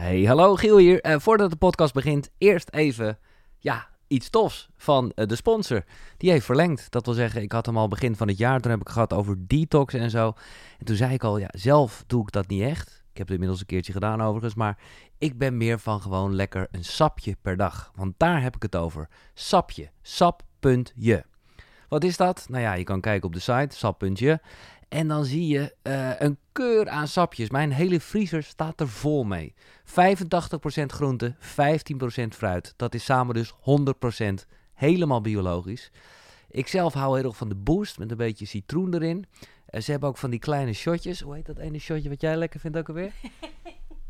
[0.00, 1.00] Hey, hallo Giel hier.
[1.00, 3.18] Eh, voordat de podcast begint, eerst even
[3.58, 5.84] ja, iets tofs van eh, de sponsor.
[6.16, 6.90] Die heeft verlengd.
[6.90, 8.60] Dat wil zeggen, ik had hem al begin van het jaar.
[8.60, 10.32] Toen heb ik gehad over detox en zo.
[10.78, 12.88] En toen zei ik al, ja, zelf doe ik dat niet echt.
[12.88, 14.54] Ik heb het inmiddels een keertje gedaan overigens.
[14.54, 14.78] Maar
[15.18, 17.92] ik ben meer van gewoon lekker een sapje per dag.
[17.94, 19.08] Want daar heb ik het over.
[19.34, 19.90] Sapje.
[20.02, 21.24] Sap.je.
[21.88, 22.46] Wat is dat?
[22.48, 24.40] Nou ja, je kan kijken op de site, sap.je.
[24.90, 27.50] En dan zie je eh, een keur aan sapjes.
[27.50, 29.54] Mijn hele vriezer staat er vol mee.
[29.84, 29.92] 85%
[30.86, 31.42] groente, 15%
[32.28, 32.74] fruit.
[32.76, 33.54] Dat is samen dus 100%
[34.74, 35.90] helemaal biologisch.
[36.50, 39.26] Ik zelf hou heel erg van de boost met een beetje citroen erin.
[39.70, 41.20] Uh, ze hebben ook van die kleine shotjes.
[41.20, 43.12] Hoe heet dat ene shotje wat jij lekker vindt ook alweer?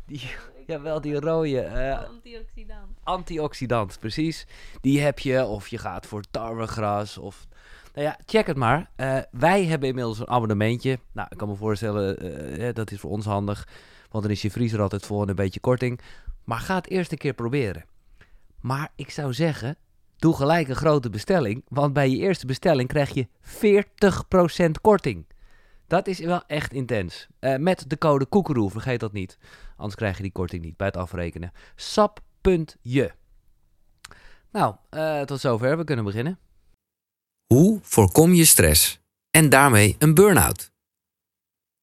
[0.05, 0.29] Die,
[0.67, 1.65] jawel, die rode.
[1.65, 2.97] Uh, Antioxidant.
[3.03, 4.47] Antioxidant, precies.
[4.81, 7.47] Die heb je, of je gaat voor tarwegras of
[7.93, 8.89] nou ja, check het maar.
[8.97, 10.99] Uh, wij hebben inmiddels een abonnementje.
[11.11, 12.25] Nou, ik kan me voorstellen,
[12.61, 13.67] uh, dat is voor ons handig.
[14.09, 15.99] Want dan is je vriezer altijd vol en een beetje korting.
[16.43, 17.85] Maar ga het eerst een keer proberen.
[18.59, 19.77] Maar ik zou zeggen,
[20.17, 21.63] doe gelijk een grote bestelling.
[21.67, 23.27] Want bij je eerste bestelling krijg je
[24.67, 25.25] 40% korting.
[25.87, 27.27] Dat is wel echt intens.
[27.39, 29.37] Uh, met de code koekeroe, vergeet dat niet.
[29.75, 31.51] Anders krijg je die korting niet bij het afrekenen.
[31.75, 33.11] Sap.je.
[34.51, 34.75] Nou,
[35.25, 35.77] tot zover.
[35.77, 36.39] We kunnen beginnen.
[37.51, 38.99] Hoe voorkom je stress
[39.31, 40.71] en daarmee een burn-out?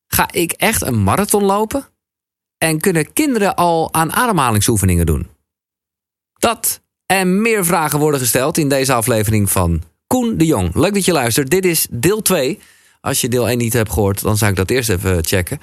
[0.06, 1.88] Ga ik echt een marathon lopen?
[2.58, 5.28] En kunnen kinderen al aan ademhalingsoefeningen doen?
[6.38, 10.74] Dat en meer vragen worden gesteld in deze aflevering van Koen de Jong.
[10.74, 11.50] Leuk dat je luistert.
[11.50, 12.58] Dit is deel 2.
[13.00, 15.60] Als je deel 1 niet hebt gehoord, dan zou ik dat eerst even checken.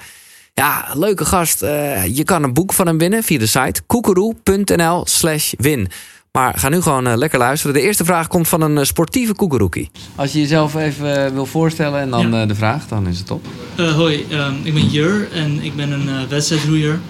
[0.54, 1.62] Ja, leuke gast.
[1.62, 5.88] Uh, je kan een boek van hem winnen via de site koekeroe.nl slash win.
[6.36, 7.74] Maar ga nu gewoon uh, lekker luisteren.
[7.74, 9.90] De eerste vraag komt van een uh, sportieve koekeroekie.
[10.14, 12.46] Als je jezelf even uh, wil voorstellen en dan ja.
[12.46, 13.46] de vraag, dan is het top.
[13.76, 17.00] hoi, um, ik ben Jur en ik ben een wedstrijdroeier.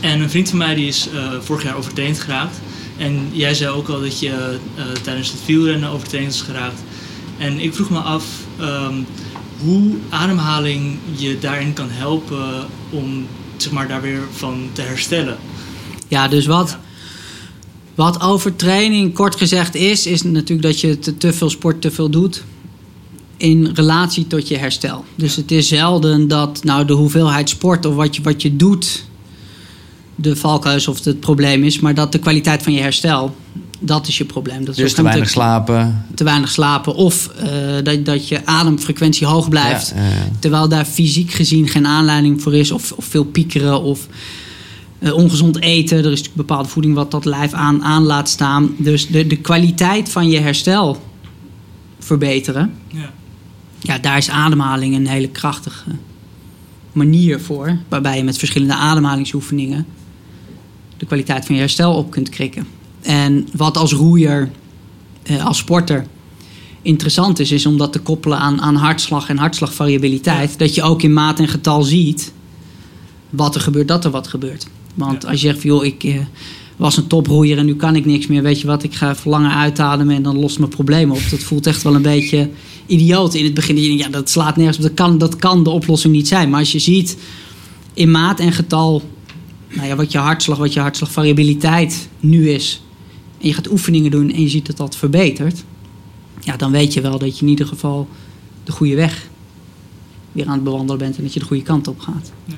[0.00, 1.08] En een vriend van mij die is
[1.40, 2.60] vorig jaar overtraind geraakt.
[2.98, 4.58] En jij zei ook al dat je
[5.02, 6.82] tijdens het wielrennen overtraind is geraakt.
[7.38, 8.24] En ik vroeg me af
[8.60, 9.06] um,
[9.58, 15.36] hoe ademhaling je daarin kan helpen om zeg maar, daar weer van te herstellen.
[16.08, 16.68] Ja, dus wat...
[16.68, 16.88] Ja
[18.00, 22.10] wat overtraining kort gezegd is, is natuurlijk dat je te, te, veel sport te veel
[22.10, 22.44] doet
[23.36, 25.04] in relatie tot je herstel.
[25.14, 29.04] Dus het is zelden dat nou, de hoeveelheid sport of wat je, wat je doet
[30.14, 33.34] de valkuis of het probleem is, maar dat de kwaliteit van je herstel,
[33.78, 34.64] dat is je probleem.
[34.64, 36.04] Dat dus te weinig slapen.
[36.14, 37.48] Te weinig slapen of uh,
[37.82, 40.28] dat, dat je ademfrequentie hoog blijft, ja, ja, ja.
[40.38, 44.06] terwijl daar fysiek gezien geen aanleiding voor is of, of veel piekeren of
[45.00, 45.98] uh, ongezond eten.
[45.98, 48.74] Er is natuurlijk bepaalde voeding wat dat lijf aan, aan laat staan.
[48.76, 51.02] Dus de, de kwaliteit van je herstel
[51.98, 52.74] verbeteren.
[52.88, 53.12] Ja.
[53.78, 55.90] ja, daar is ademhaling een hele krachtige
[56.92, 57.78] manier voor.
[57.88, 59.86] Waarbij je met verschillende ademhalingsoefeningen
[60.96, 62.66] de kwaliteit van je herstel op kunt krikken.
[63.00, 64.50] En wat als roeier,
[65.22, 66.06] eh, als sporter
[66.82, 70.58] interessant is, is om dat te koppelen aan, aan hartslag en hartslagvariabiliteit.
[70.58, 72.32] Dat je ook in maat en getal ziet
[73.30, 74.66] wat er gebeurt, dat er wat gebeurt.
[74.94, 76.14] Want als je zegt, joh, ik eh,
[76.76, 78.42] was een toproeier en nu kan ik niks meer.
[78.42, 81.20] Weet je wat, ik ga even langer uitademen en dan lost mijn probleem op.
[81.30, 82.48] Dat voelt echt wel een beetje
[82.86, 83.96] idioot in het begin.
[83.96, 84.82] Ja, dat slaat nergens op.
[84.82, 86.50] Dat kan, dat kan de oplossing niet zijn.
[86.50, 87.16] Maar als je ziet
[87.94, 89.02] in maat en getal
[89.74, 92.82] nou ja, wat je hartslag, wat je hartslagvariabiliteit nu is.
[93.40, 95.64] En je gaat oefeningen doen en je ziet dat dat verbetert.
[96.40, 98.08] Ja, dan weet je wel dat je in ieder geval
[98.64, 99.28] de goede weg
[100.32, 102.32] weer aan het bewandelen bent en dat je de goede kant op gaat.
[102.44, 102.54] Ja.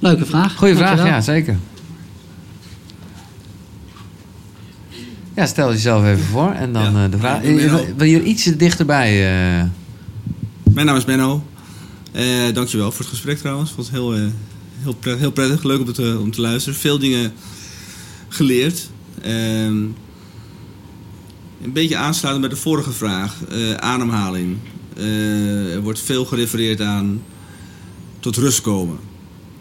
[0.00, 0.56] Leuke vraag.
[0.56, 1.58] Goeie vraag, ja, zeker.
[5.36, 7.40] Ja, stel jezelf even voor en dan ja, uh, de vraag.
[7.96, 9.10] Wil je iets dichterbij?
[9.60, 9.64] Uh...
[10.74, 11.44] Mijn naam is Benno.
[12.12, 13.70] Uh, dankjewel voor het gesprek trouwens.
[13.70, 16.78] Vond het heel, heel, prettig, heel prettig, leuk om te, om te luisteren.
[16.78, 17.32] Veel dingen
[18.28, 18.90] geleerd.
[19.22, 19.76] Ehm,
[21.62, 23.36] een beetje aansluiten bij de vorige vraag.
[23.76, 24.56] ademhaling.
[25.72, 27.22] er wordt veel gerefereerd aan
[28.20, 29.09] tot rust komen.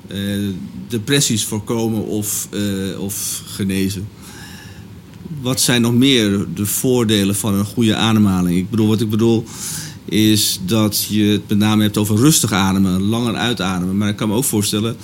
[0.09, 0.17] Eh,
[0.87, 4.07] depressies voorkomen of, eh, of genezen.
[5.41, 8.57] Wat zijn nog meer de voordelen van een goede ademhaling?
[8.57, 9.45] Ik bedoel, wat ik bedoel
[10.05, 13.97] is dat je het met name hebt over rustig ademen, langer uitademen.
[13.97, 14.95] Maar ik kan me ook voorstellen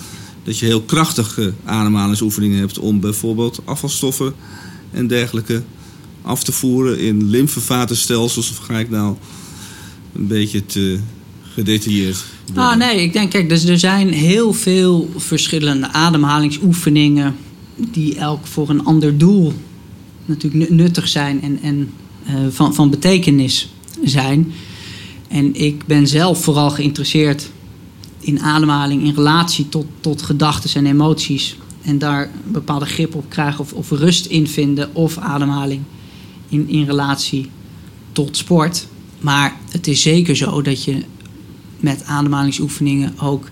[0.43, 4.33] dat je heel krachtige ademhalingsoefeningen hebt om bijvoorbeeld afvalstoffen
[4.91, 5.63] en dergelijke
[6.21, 8.49] af te voeren in lymfevatenstelsels.
[8.49, 9.15] Of ga ik nou
[10.15, 10.99] een beetje te
[11.55, 12.23] gedetailleerd?
[12.53, 17.35] Ah, nee, ik denk, kijk, dus er zijn heel veel verschillende ademhalingsoefeningen
[17.75, 19.53] die elk voor een ander doel
[20.25, 21.89] natuurlijk nuttig zijn en, en
[22.29, 23.69] uh, van, van betekenis
[24.03, 24.53] zijn.
[25.27, 27.49] En ik ben zelf vooral geïnteresseerd
[28.19, 33.29] in ademhaling in relatie tot, tot gedachten en emoties en daar een bepaalde grip op
[33.29, 35.81] krijgen of, of rust in vinden of ademhaling
[36.49, 37.49] in, in relatie
[38.11, 38.87] tot sport.
[39.19, 41.03] Maar het is zeker zo dat je
[41.79, 43.49] met ademhalingsoefeningen ook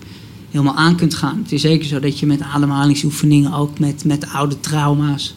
[0.50, 1.38] helemaal aan kunt gaan.
[1.42, 5.34] Het is zeker zo dat je met ademhalingsoefeningen ook met, met oude trauma's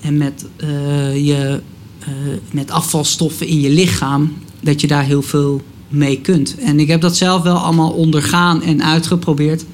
[0.00, 1.60] en met, uh, je,
[2.00, 2.08] uh,
[2.50, 6.58] met afvalstoffen in je lichaam, dat je daar heel veel mee kunt.
[6.58, 9.64] En ik heb dat zelf wel allemaal ondergaan en uitgeprobeerd.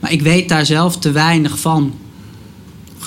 [0.00, 1.92] Maar ik weet daar zelf te weinig van.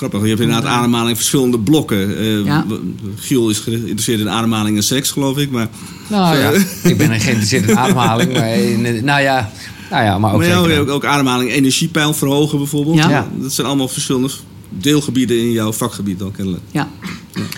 [0.04, 2.22] Grappig, je hebt inderdaad ademhaling in verschillende blokken.
[2.22, 2.64] Uh, ja.
[3.16, 5.50] Giel is geïnteresseerd in ademhaling en seks, geloof ik.
[5.50, 5.68] Maar,
[6.08, 6.50] nou ja,
[6.82, 8.32] ik ben geïnteresseerd in ademhaling.
[8.32, 9.50] Maar in, nou ja,
[9.90, 12.96] nou ja, maar ook, maar ook, ook ademhaling, energiepeil verhogen bijvoorbeeld.
[12.96, 13.28] Ja.
[13.36, 14.30] Dat zijn allemaal verschillende
[14.68, 16.62] deelgebieden in jouw vakgebied dan kennelijk.
[16.70, 16.88] Ja.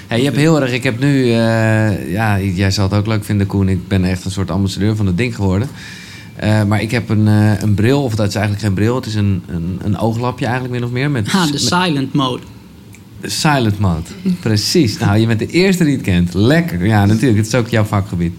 [0.07, 3.25] Hey, je hebt heel erg, ik heb nu, uh, ja, jij zal het ook leuk
[3.25, 3.69] vinden, Koen.
[3.69, 5.69] Ik ben echt een soort ambassadeur van het ding geworden.
[6.45, 9.07] Uh, maar ik heb een, uh, een bril, of dat is eigenlijk geen bril, het
[9.07, 11.11] is een, een, een ooglapje eigenlijk min of meer.
[11.11, 12.43] Met, ah, de silent mode.
[13.23, 14.03] Silent mode.
[14.41, 14.99] Precies.
[14.99, 16.35] Nou, je bent de eerste die het kent.
[16.35, 16.87] Lekker.
[16.87, 17.37] Ja, natuurlijk.
[17.37, 18.33] Het is ook jouw vakgebied.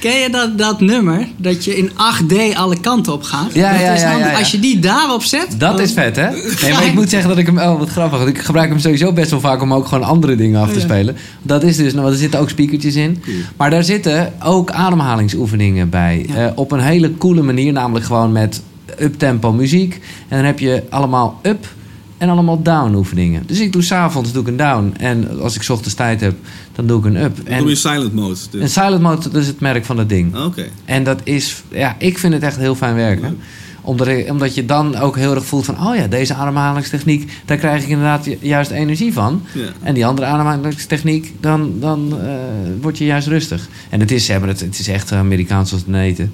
[0.00, 1.28] Ken je dat, dat nummer?
[1.36, 3.54] Dat je in 8D alle kanten op gaat?
[3.54, 5.54] Ja, ja, ja, ja, Als je die daarop zet...
[5.58, 6.30] Dat is vet, hè?
[6.62, 7.58] Nee, maar ik moet zeggen dat ik hem...
[7.58, 8.26] Oh, wat grappig.
[8.26, 11.16] Ik gebruik hem sowieso best wel vaak om ook gewoon andere dingen af te spelen.
[11.42, 11.94] Dat is dus...
[11.94, 13.22] Nou, er zitten ook speakertjes in.
[13.56, 16.26] Maar daar zitten ook ademhalingsoefeningen bij.
[16.30, 17.72] Uh, op een hele coole manier.
[17.72, 18.62] Namelijk gewoon met
[18.98, 20.00] uptempo muziek.
[20.28, 21.66] En dan heb je allemaal up
[22.18, 23.42] en allemaal down oefeningen.
[23.46, 24.94] Dus ik doe s'avonds doe ik een down.
[24.98, 26.34] En als ik ochtends tijd heb,
[26.72, 27.38] dan doe ik een up.
[27.44, 28.36] en doe je silent mode?
[28.50, 28.60] Dus.
[28.60, 30.36] En silent mode, dat is het merk van het ding.
[30.36, 30.68] Oké.
[30.84, 33.38] En dat is, ja, ik vind het echt heel fijn werken.
[33.80, 35.86] Omdat, omdat je dan ook heel erg voelt van...
[35.86, 39.42] oh ja, deze ademhalingstechniek, daar krijg ik inderdaad juist energie van.
[39.52, 39.68] Ja.
[39.82, 42.28] En die andere ademhalingstechniek, dan, dan uh,
[42.80, 43.68] word je juist rustig.
[43.90, 46.32] En het is, hebben het, het is echt Amerikaans als het eten.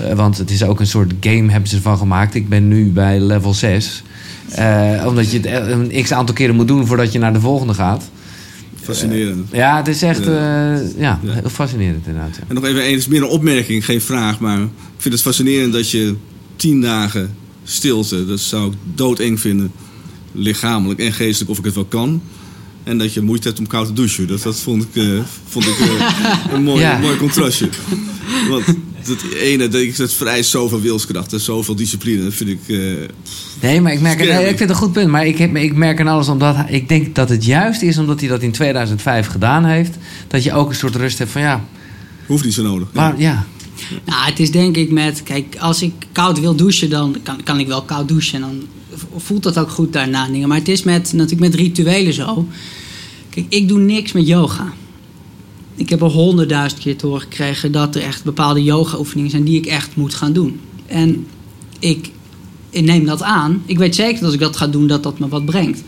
[0.00, 2.34] Uh, want het is ook een soort game hebben ze ervan gemaakt.
[2.34, 4.02] Ik ben nu bij level 6...
[4.58, 7.74] Uh, omdat je het een x aantal keren moet doen voordat je naar de volgende
[7.74, 8.10] gaat.
[8.80, 9.52] Fascinerend.
[9.52, 10.88] Uh, ja, het is echt ja.
[10.96, 12.36] Ja, heel fascinerend inderdaad.
[12.36, 12.42] Ja.
[12.48, 14.38] En nog even, het is meer een opmerking, geen vraag.
[14.40, 14.68] Maar ik
[14.98, 16.14] vind het fascinerend dat je
[16.56, 19.72] tien dagen stilte, dat zou ik doodeng vinden.
[20.32, 22.22] Lichamelijk en geestelijk, of ik het wel kan.
[22.84, 24.26] En dat je moeite hebt om koud te douchen.
[24.26, 25.02] Dat, dat vond ik,
[25.48, 25.76] vond ik
[26.52, 26.98] een, mooi, ja.
[26.98, 27.68] mooi contrastje.
[28.48, 28.64] Want
[29.08, 32.24] het ene, dat ik, het vereist zoveel wilskracht en zoveel discipline.
[32.24, 32.60] Dat vind ik.
[32.66, 32.94] Uh,
[33.60, 35.08] nee, maar ik merk nee, ik vind het een goed punt.
[35.08, 38.20] Maar ik, heb, ik merk aan alles omdat ik denk dat het juist is omdat
[38.20, 39.96] hij dat in 2005 gedaan heeft.
[40.28, 41.64] Dat je ook een soort rust hebt van ja.
[42.26, 42.88] Hoeft niet zo nodig.
[42.92, 43.46] Maar ja.
[44.04, 47.60] Nou, het is denk ik met, kijk, als ik koud wil douchen, dan kan, kan
[47.60, 48.34] ik wel koud douchen.
[48.34, 48.62] En dan
[49.16, 50.28] voelt dat ook goed daarna.
[50.46, 52.46] Maar het is met, natuurlijk met rituelen zo.
[53.28, 54.72] Kijk, ik doe niks met yoga
[55.76, 59.58] ik heb al honderdduizend keer te horen gekregen dat er echt bepaalde yoga-oefeningen zijn die
[59.58, 60.60] ik echt moet gaan doen.
[60.86, 61.26] En
[61.78, 62.10] ik,
[62.70, 63.62] ik, neem dat aan.
[63.66, 65.82] Ik weet zeker dat als ik dat ga doen, dat dat me wat brengt.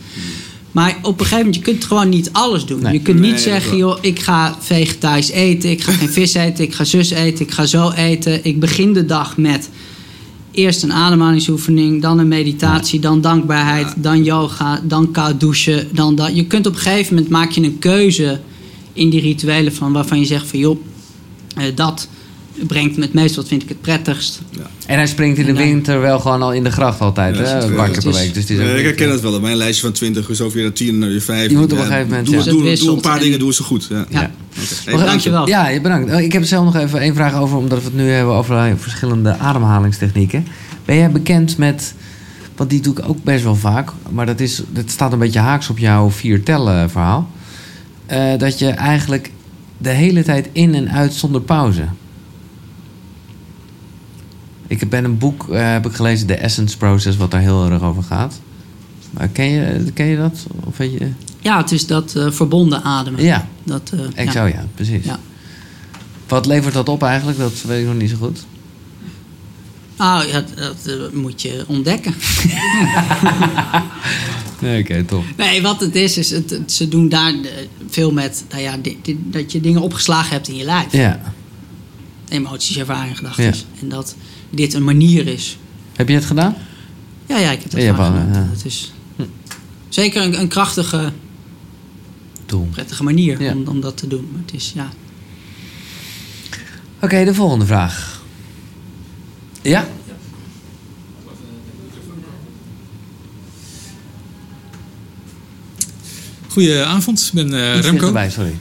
[0.73, 2.93] Maar op een gegeven moment, je kunt gewoon niet alles doen.
[2.93, 6.75] Je kunt niet zeggen, joh, ik ga vegetarisch eten, ik ga geen vis eten, ik
[6.75, 8.45] ga zus eten, ik ga zo eten.
[8.45, 9.71] Ik begin de dag met
[10.55, 15.89] eerst een ademhalingsoefening, dan een meditatie, dan dankbaarheid, dan yoga, dan koud douchen.
[15.93, 16.37] Dan dat.
[16.37, 18.41] Je kunt op een gegeven moment maak je een keuze
[18.93, 20.79] in die rituelen van waarvan je zegt van joh,
[21.59, 22.09] uh, dat
[22.67, 24.41] brengt me het meest, wat vind ik het prettigst.
[24.51, 24.71] Ja.
[24.87, 27.65] En hij springt in de winter wel gewoon al in de gracht altijd, ja, hè?
[27.65, 28.35] Een keer per week.
[28.35, 29.35] Dus ja, ik herken het wel.
[29.35, 31.51] Op mijn lijstje van 20 is over naar 10 naar je 5.
[31.51, 32.27] Je moet op een gegeven moment...
[32.27, 33.87] Doe, doe, doe, een paar dingen, doe ze goed.
[33.91, 34.07] Ja.
[34.09, 34.31] ja.
[34.85, 34.95] Okay.
[34.97, 35.49] Hey, Dankjewel.
[35.49, 36.13] Ja, bedankt.
[36.13, 38.79] Oh, ik heb zelf nog even één vraag over, omdat we het nu hebben over
[38.79, 40.47] verschillende ademhalingstechnieken.
[40.85, 41.95] Ben jij bekend met...
[42.57, 43.91] Want die doe ik ook best wel vaak.
[44.11, 47.31] Maar dat, is, dat staat een beetje haaks op jouw vier tellen verhaal.
[48.13, 49.31] Uh, dat je eigenlijk
[49.79, 51.85] de hele tijd in en uit zonder pauze.
[54.67, 57.83] Ik ben een boek uh, heb ik gelezen, The Essence Process, wat daar heel erg
[57.83, 58.41] over gaat.
[59.11, 60.47] Maar ken je, ken je dat?
[60.65, 61.11] Of weet je?
[61.41, 63.23] Ja, het is dat uh, verbonden ademen.
[63.23, 65.05] Ja, dat, ik zou ja, precies.
[65.05, 65.19] Ja.
[66.29, 67.39] Wat levert dat op eigenlijk?
[67.39, 68.47] Dat weet ik nog niet zo goed.
[69.97, 72.15] Nou, ja, dat moet je ontdekken.
[74.65, 75.25] Nee, oké, okay, top.
[75.37, 77.51] Nee, wat het is, is het, ze doen daar eh,
[77.89, 78.77] veel met nou ja,
[79.17, 80.93] dat je dingen opgeslagen hebt in je lijf.
[80.93, 81.21] Ja.
[82.29, 83.45] Emoties, ervaringen, gedachten.
[83.45, 83.53] Ja.
[83.81, 84.15] En dat
[84.55, 85.59] dit een manier is.
[85.93, 86.57] Heb je het gedaan?
[87.27, 88.29] Ja, ja ik heb het ja, gedaan.
[88.33, 88.49] Ja.
[88.51, 89.23] Het is hm.
[89.89, 91.13] zeker een, een krachtige,
[92.47, 92.69] Doel.
[92.71, 93.53] prettige manier ja.
[93.53, 94.29] om, om dat te doen.
[94.33, 94.89] Maar het is, ja.
[96.95, 98.23] Oké, okay, de volgende vraag.
[99.63, 99.89] Ja?
[106.49, 108.07] Goedenavond, ik ben uh, Remco.
[108.07, 108.55] Erbij, sorry.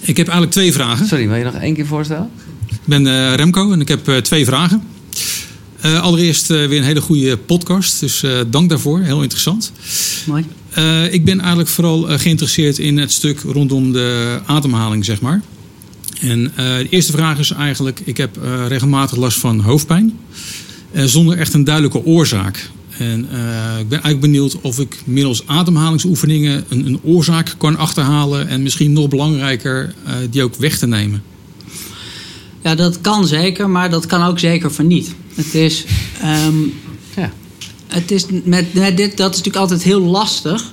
[0.00, 1.06] Ik heb eigenlijk twee vragen.
[1.06, 2.30] Sorry, wil je nog één keer voorstellen?
[2.68, 4.82] Ik ben uh, Remco en ik heb uh, twee vragen.
[5.84, 9.00] Uh, allereerst uh, weer een hele goede podcast, dus uh, dank daarvoor.
[9.00, 9.72] Heel interessant.
[10.26, 10.44] Mooi.
[11.10, 15.42] ik ben eigenlijk vooral geïnteresseerd in het stuk rondom de ademhaling, zeg maar.
[16.20, 18.38] En de eerste vraag is eigenlijk: ik heb
[18.68, 20.18] regelmatig last van hoofdpijn,
[20.92, 22.70] zonder echt een duidelijke oorzaak.
[22.98, 23.20] En
[23.80, 28.92] ik ben eigenlijk benieuwd of ik middels ademhalingsoefeningen een, een oorzaak kan achterhalen en misschien
[28.92, 29.94] nog belangrijker,
[30.30, 31.22] die ook weg te nemen.
[32.62, 35.14] Ja, dat kan zeker, maar dat kan ook zeker van niet.
[35.34, 35.84] Het is,
[36.46, 36.74] um,
[37.16, 37.32] ja.
[37.86, 40.72] het is met, met, dit, dat is natuurlijk altijd heel lastig.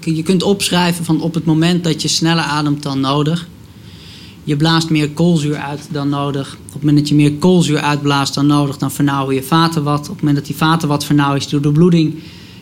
[0.00, 3.48] Je kunt opschrijven van op het moment dat je sneller ademt dan nodig.
[4.44, 6.56] Je blaast meer koolzuur uit dan nodig.
[6.66, 10.00] Op het moment dat je meer koolzuur uitblaast dan nodig, dan vernauwen je vaten wat.
[10.00, 12.14] Op het moment dat die vaten wat vernauwen, is de bloeding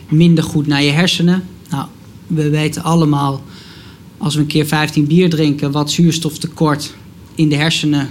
[0.09, 1.43] minder goed naar je hersenen.
[1.69, 1.85] Nou,
[2.27, 3.43] we weten allemaal,
[4.17, 6.93] als we een keer 15 bier drinken, wat zuurstoftekort
[7.35, 8.09] in de hersenen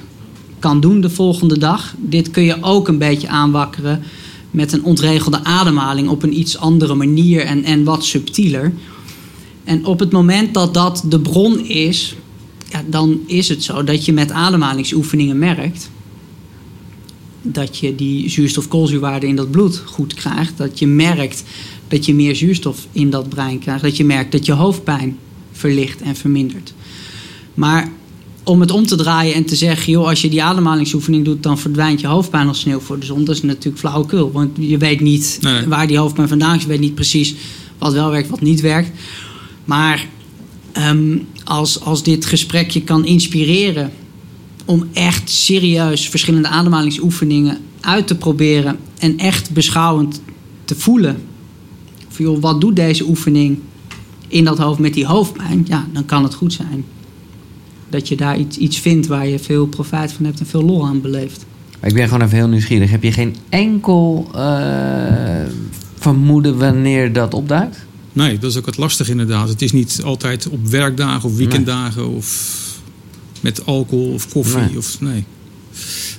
[0.64, 1.94] kan doen de volgende dag.
[1.98, 4.02] Dit kun je ook een beetje aanwakkeren
[4.50, 8.72] met een ontregelde ademhaling op een iets andere manier en, en wat subtieler.
[9.64, 12.16] En op het moment dat dat de bron is,
[12.68, 15.90] ja, dan is het zo dat je met ademhalingsoefeningen merkt
[17.42, 20.56] dat je die zuurstof-koolzuurwaarde in dat bloed goed krijgt.
[20.56, 21.44] Dat je merkt
[21.88, 23.82] dat je meer zuurstof in dat brein krijgt.
[23.82, 25.18] Dat je merkt dat je hoofdpijn
[25.52, 26.74] verlicht en vermindert.
[27.54, 27.92] Maar
[28.44, 31.58] om het om te draaien en te zeggen, joh, als je die ademhalingsoefening doet, dan
[31.58, 33.24] verdwijnt je hoofdpijn als sneeuw voor de zon.
[33.24, 34.32] Dat is natuurlijk flauwekul.
[34.32, 36.62] Want je weet niet waar die hoofdpijn vandaan is.
[36.62, 37.34] Je weet niet precies
[37.78, 38.90] wat wel werkt, wat niet werkt.
[39.64, 40.06] Maar
[40.72, 43.92] ehm, als, als dit gesprek je kan inspireren
[44.64, 50.20] om echt serieus verschillende ademhalingsoefeningen uit te proberen en echt beschouwend
[50.64, 51.22] te voelen.
[52.08, 53.58] Van, joh, wat doet deze oefening
[54.28, 55.64] in dat hoofd met die hoofdpijn?
[55.68, 56.84] Ja, dan kan het goed zijn
[57.94, 60.86] dat je daar iets, iets vindt waar je veel profijt van hebt en veel lol
[60.86, 61.46] aan beleeft.
[61.82, 62.90] Ik ben gewoon even heel nieuwsgierig.
[62.90, 64.40] Heb je geen enkel uh,
[65.98, 67.86] vermoeden wanneer dat opduikt?
[68.12, 69.48] Nee, dat is ook wat lastig inderdaad.
[69.48, 72.58] Het is niet altijd op werkdagen of weekenddagen of
[73.40, 74.60] met alcohol of koffie.
[74.60, 74.76] Nee.
[74.76, 75.24] Of, nee.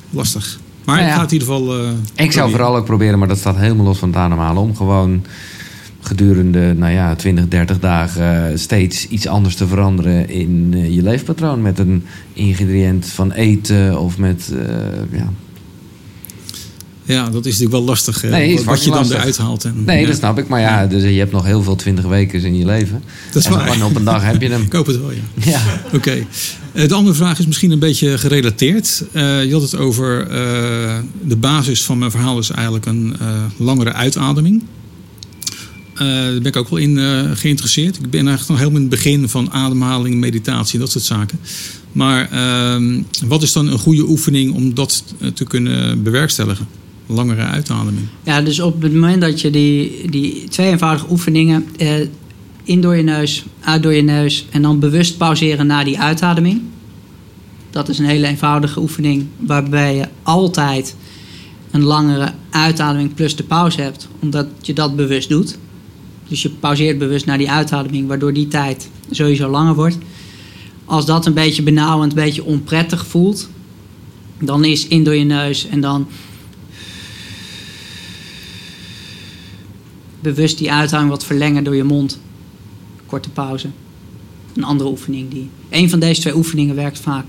[0.09, 0.59] Lastig.
[0.85, 1.13] Maar nou ja.
[1.13, 1.81] ik ga in ieder geval.
[1.81, 4.61] Uh, ik zou vooral ook proberen, maar dat staat helemaal los van het ademhalen.
[4.61, 5.25] Om gewoon
[6.05, 11.61] gedurende nou ja, 20, 30 dagen steeds iets anders te veranderen in uh, je leefpatroon.
[11.61, 14.51] Met een ingrediënt van eten of met.
[14.53, 14.59] Uh,
[15.11, 15.29] ja.
[17.03, 18.23] ja, dat is natuurlijk wel lastig.
[18.23, 19.63] Nee, wat, je dan eruit haalt.
[19.63, 20.07] En, nee, ja.
[20.07, 20.47] dat snap ik.
[20.47, 23.03] Maar ja, dus je hebt nog heel veel 20 weken in je leven.
[23.31, 23.67] Dat is en waar.
[23.67, 24.61] En op een dag heb je hem.
[24.61, 25.21] ik hoop het wel, ja.
[25.51, 25.61] ja.
[25.85, 25.95] Oké.
[25.95, 26.87] Okay.
[26.87, 29.03] de andere vraag is misschien een beetje gerelateerd.
[29.11, 30.27] Uh, je had het over
[31.21, 33.15] de basis van mijn verhaal is eigenlijk een
[33.57, 34.63] langere uitademing.
[35.95, 37.95] Uh, daar ben ik ook wel in uh, geïnteresseerd.
[37.95, 41.39] Ik ben eigenlijk nog helemaal in het begin van ademhaling, meditatie, dat soort zaken.
[41.91, 46.67] Maar uh, wat is dan een goede oefening om dat te kunnen bewerkstelligen?
[47.07, 48.07] Langere uitademing.
[48.23, 51.65] Ja, dus op het moment dat je die, die twee eenvoudige oefeningen
[52.63, 56.61] in door je neus, uit door je neus en dan bewust pauzeren na die uitademing.
[57.69, 60.95] Dat is een hele eenvoudige oefening waarbij je altijd
[61.71, 65.57] een langere uitademing plus de pauze hebt, omdat je dat bewust doet.
[66.27, 69.97] Dus je pauzeert bewust naar die uitademing, waardoor die tijd sowieso langer wordt.
[70.85, 73.49] Als dat een beetje benauwend, een beetje onprettig voelt,
[74.39, 76.07] dan is in door je neus en dan
[80.19, 82.19] bewust die uitademing wat verlengen door je mond.
[83.05, 83.69] Korte pauze.
[84.53, 85.49] Een andere oefening die.
[85.69, 87.25] Een van deze twee oefeningen werkt vaak.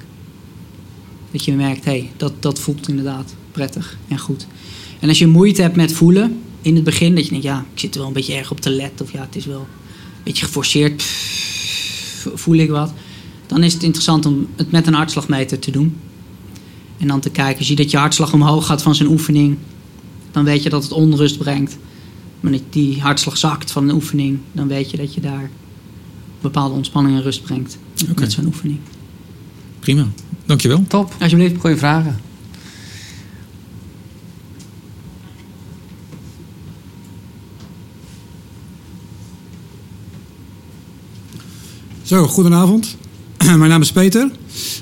[1.31, 4.47] Dat je merkt, hé, hey, dat, dat voelt inderdaad prettig en goed.
[5.01, 7.81] En als je moeite hebt met voelen, in het begin dat je denkt, ja, ik
[7.81, 9.07] zit er wel een beetje erg op te letten.
[9.07, 11.03] Of ja, het is wel een beetje geforceerd.
[12.35, 12.93] voel ik wat.
[13.47, 15.97] Dan is het interessant om het met een hartslagmeter te doen.
[16.99, 19.57] En dan te kijken, zie dat je hartslag omhoog gaat van zijn oefening.
[20.31, 21.77] Dan weet je dat het onrust brengt.
[22.41, 25.51] Maar dat die hartslag zakt van een oefening, dan weet je dat je daar
[26.41, 27.79] bepaalde ontspanning en rust brengt.
[28.03, 28.15] Okay.
[28.15, 28.79] Met zo'n oefening.
[29.81, 30.07] Prima,
[30.47, 30.85] dankjewel.
[30.89, 31.15] Top.
[31.21, 31.61] Alsjeblieft.
[31.61, 32.26] Goeie vragen.
[42.07, 42.97] Zo, goedenavond.
[43.45, 44.31] Mijn naam is Peter.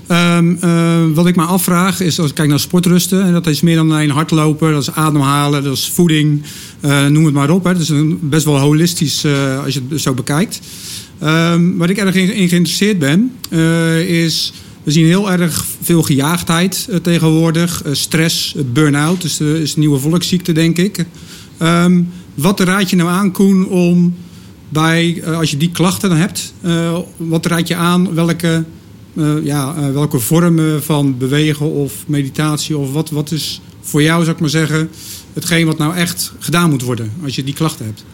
[0.09, 3.61] Um, uh, wat ik me afvraag is, als ik kijk naar sportrusten, en dat is
[3.61, 6.43] meer dan alleen hardlopen, dat is ademhalen, dat is voeding,
[6.81, 7.65] uh, noem het maar op.
[7.65, 7.73] Hè.
[7.73, 10.61] Dat is een, best wel holistisch uh, als je het zo bekijkt.
[11.23, 13.33] Um, wat ik erg in, geïnteresseerd ben,
[14.07, 14.53] is,
[14.83, 20.79] we zien heel erg veel gejaagdheid tegenwoordig, stress, burn-out, dus is een nieuwe volksziekte denk
[20.79, 21.05] ik.
[21.63, 24.15] Um, wat raad je nou aan, Koen, om
[24.75, 28.15] bij, uh, als je die klachten dan hebt, uh, wat raad je aan?
[28.15, 28.65] Welke,
[29.15, 34.35] uh, ja, welke vormen van bewegen of meditatie of wat, wat is voor jou, zou
[34.35, 34.91] ik maar zeggen,
[35.33, 38.05] hetgeen wat nou echt gedaan moet worden als je die klachten hebt?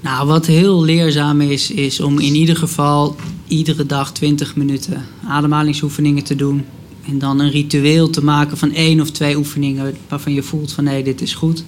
[0.00, 6.24] Nou, wat heel leerzaam is, is om in ieder geval iedere dag 20 minuten ademhalingsoefeningen
[6.24, 6.64] te doen.
[7.06, 10.86] En dan een ritueel te maken van één of twee oefeningen waarvan je voelt van
[10.86, 11.64] hé, dit is goed.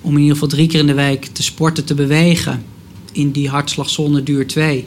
[0.00, 2.62] Om in ieder geval drie keer in de week te sporten, te bewegen
[3.18, 4.84] in die hartslagzone duur 2.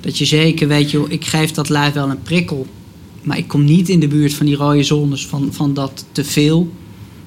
[0.00, 2.66] Dat je zeker weet, joh, ik geef dat lijf wel een prikkel.
[3.22, 6.24] Maar ik kom niet in de buurt van die rode zones van, van dat te
[6.24, 6.72] veel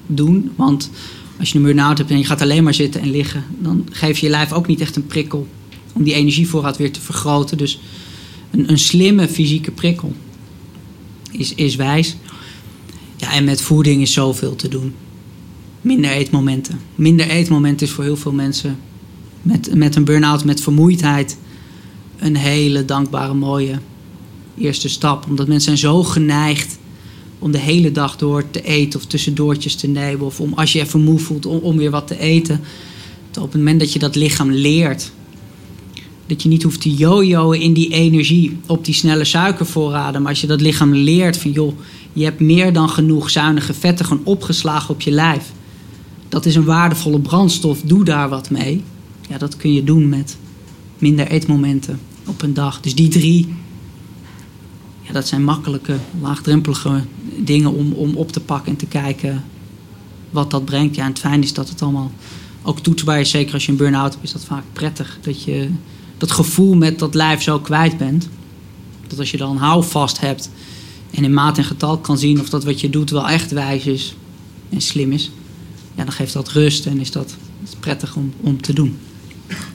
[0.06, 0.50] doen.
[0.56, 0.90] Want
[1.38, 4.18] als je een burn-out hebt en je gaat alleen maar zitten en liggen, dan geef
[4.18, 5.46] je je lijf ook niet echt een prikkel
[5.92, 7.58] om die energievoorraad weer te vergroten.
[7.58, 7.80] Dus
[8.50, 10.12] een, een slimme fysieke prikkel
[11.30, 12.16] is, is wijs.
[13.16, 14.94] Ja, en met voeding is zoveel te doen.
[15.80, 16.80] Minder eetmomenten.
[16.94, 18.78] Minder eetmomenten is voor heel veel mensen
[19.42, 21.36] met, met een burn-out, met vermoeidheid,
[22.18, 23.78] een hele dankbare, mooie
[24.58, 25.26] eerste stap.
[25.28, 26.78] Omdat mensen zijn zo geneigd
[27.38, 30.26] om de hele dag door te eten of tussendoortjes te nemen.
[30.26, 32.60] Of om als je even moe voelt om, om weer wat te eten.
[33.38, 35.12] op het moment dat je dat lichaam leert.
[36.26, 40.22] Dat je niet hoeft te jojoen in die energie op die snelle suikervoorraden.
[40.22, 41.78] Maar als je dat lichaam leert van joh,
[42.12, 45.52] je hebt meer dan genoeg zuinige vetten gewoon opgeslagen op je lijf.
[46.28, 48.82] Dat is een waardevolle brandstof, doe daar wat mee.
[49.32, 50.36] Ja, dat kun je doen met
[50.98, 52.80] minder eetmomenten op een dag.
[52.80, 53.54] Dus die drie,
[55.00, 57.02] ja, dat zijn makkelijke, laagdrempelige
[57.38, 59.44] dingen om, om op te pakken en te kijken
[60.30, 60.94] wat dat brengt.
[60.94, 62.10] Ja, en het fijn is dat het allemaal
[62.62, 63.30] ook toetsbaar is.
[63.30, 65.18] Zeker als je een burn-out hebt, is dat vaak prettig.
[65.20, 65.70] Dat je
[66.18, 68.28] dat gevoel met dat lijf zo kwijt bent.
[69.06, 70.50] Dat als je dan houvast hebt
[71.10, 73.86] en in maat en getal kan zien of dat wat je doet wel echt wijs
[73.86, 74.14] is
[74.68, 75.30] en slim is.
[75.94, 77.36] Ja, dan geeft dat rust en is dat
[77.80, 78.96] prettig om, om te doen.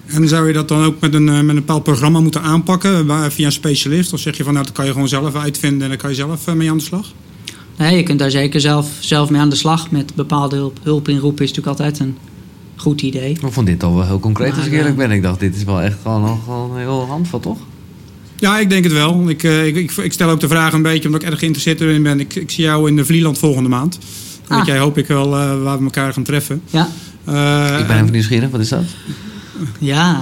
[0.06, 3.32] En zou je dat dan ook met een, eh, met een bepaald programma moeten aanpakken
[3.32, 4.14] via een specialist?
[4.14, 6.16] Of zeg je van nou, dat kan je gewoon zelf uitvinden en dan kan je
[6.16, 7.14] zelf eh, mee aan de slag?
[7.78, 9.92] Nee, je kunt daar zeker zelf, zelf mee aan de slag.
[9.92, 10.80] Met bepaalde hulp.
[10.84, 12.18] Hulp inroepen is natuurlijk altijd een
[12.76, 13.30] goed idee.
[13.30, 15.12] Ik vond dit al wel heel concreet als ik eerlijk ben.
[15.12, 17.58] Ik dacht, dit is wel echt gewoon nog wel een heel handvat, toch?
[18.36, 19.30] Ja, ik denk het wel.
[19.30, 22.04] Ik, ik, ik, ik, stel ook de vraag een beetje omdat ik erg geïnteresseerd in
[22.04, 22.20] ben.
[22.20, 24.00] Ik, ik zie jou in de Vlieland volgende maand.
[24.48, 24.66] Dan ah.
[24.66, 26.62] jij hoop ik wel uh, waar we elkaar gaan treffen.
[26.70, 26.90] Ja.
[27.30, 28.84] Uh, ik ben even nieuwsgierig, wat is dat?
[29.80, 30.22] Ja.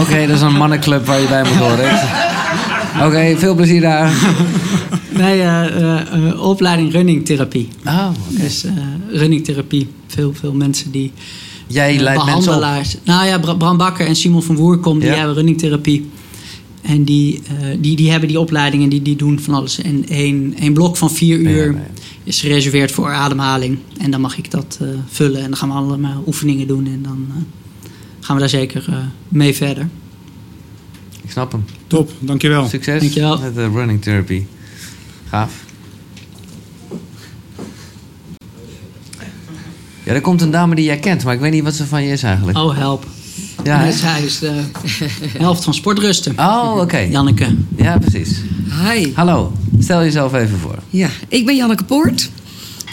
[0.00, 2.00] Oké, dat is een mannenclub waar je bij moet horen.
[3.06, 4.12] Oké, veel plezier daar.
[5.10, 7.68] Nee, uh, opleiding running therapie.
[7.86, 8.42] Oh, okay.
[8.44, 8.64] Dus
[9.10, 9.88] running therapie.
[10.06, 11.12] Veel, veel mensen die...
[11.66, 12.96] Jij leidt behandelaars.
[13.04, 16.10] Nou ja, Bram Bakker en Simon van Woerkom, die hebben running therapie.
[16.82, 17.42] En die,
[17.80, 19.80] die, die hebben die opleiding en die, die doen van alles.
[19.80, 21.76] En één, één blok van vier uur
[22.24, 23.78] is gereserveerd voor ademhaling.
[23.98, 25.40] En dan mag ik dat vullen.
[25.40, 26.86] En dan gaan we allemaal oefeningen doen.
[26.86, 27.26] En dan
[28.24, 28.96] gaan we daar zeker uh,
[29.28, 29.88] mee verder.
[31.22, 31.64] Ik snap hem.
[31.86, 32.68] Top, dankjewel.
[32.68, 33.38] Succes dankjewel.
[33.38, 34.44] met de running therapy.
[35.28, 35.52] Gaaf.
[40.02, 42.02] Ja, er komt een dame die jij kent, maar ik weet niet wat ze van
[42.02, 42.58] je is eigenlijk.
[42.58, 43.06] Oh, help.
[43.64, 44.62] Ja, zij is de
[45.38, 46.38] helft van Sportrusten.
[46.38, 46.98] Oh, oké.
[46.98, 47.56] Janneke.
[47.76, 48.40] Ja, precies.
[48.82, 49.12] Hi.
[49.14, 50.78] Hallo, stel jezelf even voor.
[50.90, 52.30] Ja, ik ben Janneke Poort.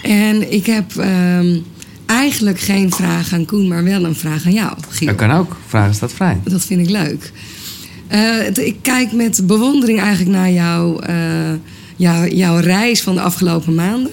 [0.03, 1.63] En ik heb um,
[2.11, 5.07] eigenlijk geen vraag aan Koen, maar wel een vraag aan jou, Giel.
[5.07, 5.57] Dat kan ook.
[5.67, 6.39] Vragen staat vrij.
[6.43, 7.31] Dat vind ik leuk.
[8.11, 11.15] Uh, ik kijk met bewondering eigenlijk naar jou, uh,
[11.95, 14.11] jou, jouw reis van de afgelopen maanden.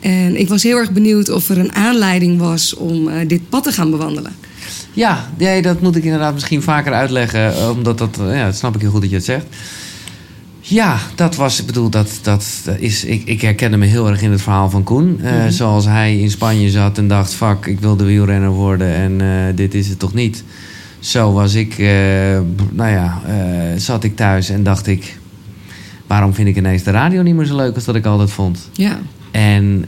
[0.00, 3.62] En ik was heel erg benieuwd of er een aanleiding was om uh, dit pad
[3.62, 4.32] te gaan bewandelen.
[4.92, 7.70] Ja, nee, dat moet ik inderdaad misschien vaker uitleggen.
[7.70, 9.46] Omdat dat, ja, dat snap ik heel goed dat je het zegt.
[10.66, 14.30] Ja, dat was, ik bedoel, dat, dat is, ik, ik herkende me heel erg in
[14.30, 15.18] het verhaal van Koen.
[15.20, 15.50] Uh, mm-hmm.
[15.50, 19.56] Zoals hij in Spanje zat en dacht, fuck, ik wil de wielrenner worden en uh,
[19.56, 20.44] dit is het toch niet.
[20.98, 21.86] Zo was ik, uh,
[22.70, 23.20] nou ja,
[23.76, 25.18] zat ik thuis en dacht ik,
[26.06, 28.68] waarom vind ik ineens de radio niet meer zo leuk als dat ik altijd vond?
[28.72, 28.98] Ja.
[29.34, 29.84] En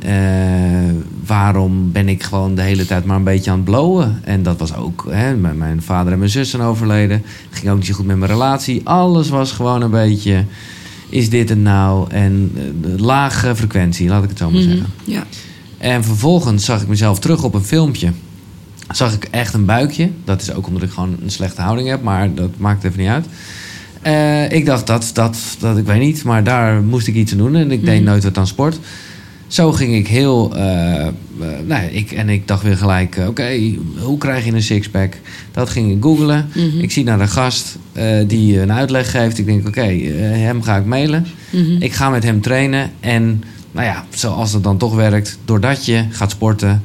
[1.26, 4.20] waarom ben ik gewoon de hele tijd maar een beetje aan het blowen?
[4.24, 7.22] En dat was ook, hè, mijn vader en mijn zus zijn overleden.
[7.50, 8.80] Het ging ook niet zo goed met mijn relatie.
[8.84, 10.44] Alles was gewoon een beetje,
[11.08, 12.10] is dit het nou?
[12.10, 12.52] En
[12.84, 14.86] uh, lage frequentie, laat ik het zo maar Mhm, zeggen.
[15.04, 15.24] Ja.
[15.78, 18.12] En vervolgens zag ik mezelf terug op een filmpje.
[18.90, 20.10] Zag ik echt een buikje.
[20.24, 23.08] Dat is ook omdat ik gewoon een slechte houding heb, maar dat maakt even niet
[23.08, 23.26] uit.
[24.02, 27.38] Eh, ik dacht dat, dat, dat, ik weet niet, maar daar moest ik iets aan
[27.38, 27.54] doen.
[27.54, 28.04] En ik deed Mhm.
[28.10, 28.78] nooit wat aan sport.
[29.46, 30.56] Zo ging ik heel.
[30.56, 31.12] eh, eh,
[31.66, 35.14] nou, ik, en ik dacht weer gelijk: eh, oké, hoe krijg je een sixpack?
[35.52, 36.48] Dat ging ik googlen.
[36.54, 36.78] Mhm.
[36.78, 37.78] Ik zie naar een gast
[38.26, 39.38] die een uitleg geeft.
[39.38, 41.26] Ik denk: oké, hem ga ik mailen.
[41.50, 41.82] Mhm.
[41.82, 42.90] Ik ga met hem trainen.
[43.00, 46.82] En nou ja, zoals het dan toch werkt, doordat je gaat sporten,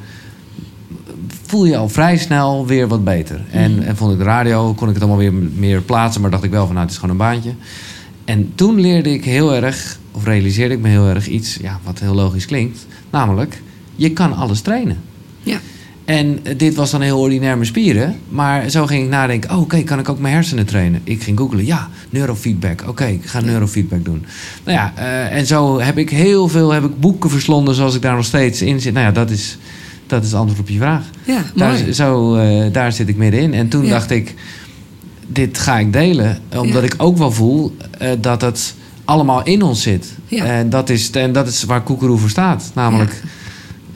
[1.46, 3.40] voel je al vrij snel weer wat beter.
[3.50, 6.42] En, en vond ik de radio, kon ik het allemaal weer meer plaatsen, maar dacht
[6.44, 7.52] ik wel van nou, het is gewoon een baantje.
[8.24, 11.98] En toen leerde ik heel erg, of realiseerde ik me heel erg iets, ja, wat
[11.98, 12.86] heel logisch klinkt.
[13.10, 13.62] Namelijk,
[13.96, 14.96] je kan alles trainen.
[16.04, 18.16] En eh, dit was dan heel ordinair mijn spieren.
[18.28, 19.50] Maar zo ging ik nadenken.
[19.50, 21.00] Oh, oké, kan ik ook mijn hersenen trainen?
[21.04, 21.64] Ik ging googlen.
[21.66, 22.84] Ja, neurofeedback.
[22.86, 24.24] Oké, ik ga neurofeedback doen.
[24.64, 28.02] Nou ja, eh, en zo heb ik heel veel heb ik boeken verslonden zoals ik
[28.02, 28.92] daar nog steeds in zit.
[28.92, 29.58] Nou ja, dat is,
[30.06, 31.04] dat is het antwoord op je vraag.
[31.24, 31.92] Ja, Daar, mooi.
[31.92, 33.54] zo, eh, daar zit ik middenin.
[33.54, 33.90] En toen Ja.
[33.90, 34.34] dacht ik,
[35.26, 36.38] dit ga ik delen.
[36.56, 36.88] Omdat Ja.
[36.88, 40.14] ik ook wel voel eh, dat het allemaal in ons zit.
[40.26, 40.44] Ja.
[40.44, 42.70] En, dat is, en dat is waar Koekeroe voor staat.
[42.74, 43.22] Namelijk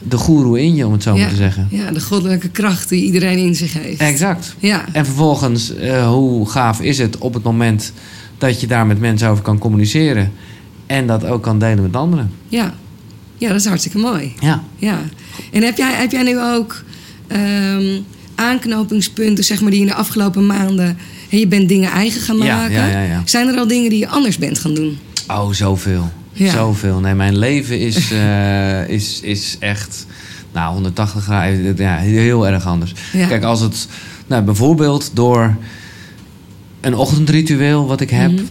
[0.08, 1.68] de goeroe in je, om het zo maar te zeggen.
[1.70, 4.00] Ja, de goddelijke kracht die iedereen in zich heeft.
[4.00, 4.54] Exact.
[4.58, 7.92] Ja, En vervolgens, eh, hoe gaaf is het op het moment
[8.38, 10.32] dat je daar met mensen over kan communiceren.
[10.86, 12.30] En dat ook kan delen met anderen.
[12.48, 12.74] ja.
[13.38, 14.32] ja, dat is hartstikke mooi.
[14.40, 14.62] Ja.
[14.76, 14.98] Ja.
[15.52, 16.82] En heb jij, heb jij nu ook
[17.26, 18.00] ehm,
[18.34, 20.98] aanknopingspunten, zeg maar, die in de afgelopen maanden...
[21.28, 22.72] Hè, je bent dingen eigen gaan maken.
[22.72, 23.22] ja, ja, ja.
[23.24, 24.98] Zijn er al dingen die je anders bent gaan doen?
[25.28, 26.10] Oh, zoveel.
[26.32, 27.00] Zoveel.
[27.00, 30.06] Nee, mijn leven is, eh, is, is echt...
[30.52, 31.74] Nou, 180 graden.
[31.76, 32.94] Ja, heel erg anders.
[33.28, 33.88] Kijk, als het...
[34.26, 35.56] Nou, bijvoorbeeld door
[36.80, 38.30] een ochtendritueel wat ik heb...
[38.32, 38.42] Mhm.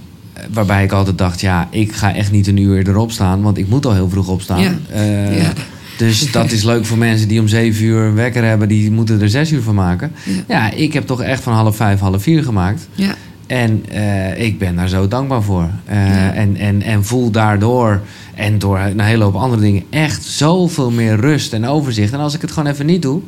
[0.53, 3.67] Waarbij ik altijd dacht, ja, ik ga echt niet een uur erop staan, want ik
[3.67, 4.61] moet al heel vroeg opstaan.
[4.61, 4.73] Ja.
[4.91, 5.53] Eh, Ja.
[5.97, 9.21] Dus dat is leuk voor mensen die om zeven uur een wekker hebben, die moeten
[9.21, 10.11] er zes uur van maken.
[10.23, 10.31] Ja.
[10.47, 12.87] Ja, ik heb toch echt van half vijf, half vier gemaakt.
[12.93, 13.15] Ja,
[13.47, 15.69] En eh, ik ben daar zo dankbaar voor.
[15.85, 16.33] Eh, Ja.
[16.33, 18.01] en, en, en voel daardoor,
[18.35, 22.13] en door een hele hoop andere dingen, echt zoveel meer rust en overzicht.
[22.13, 23.21] En als ik het gewoon even niet doe,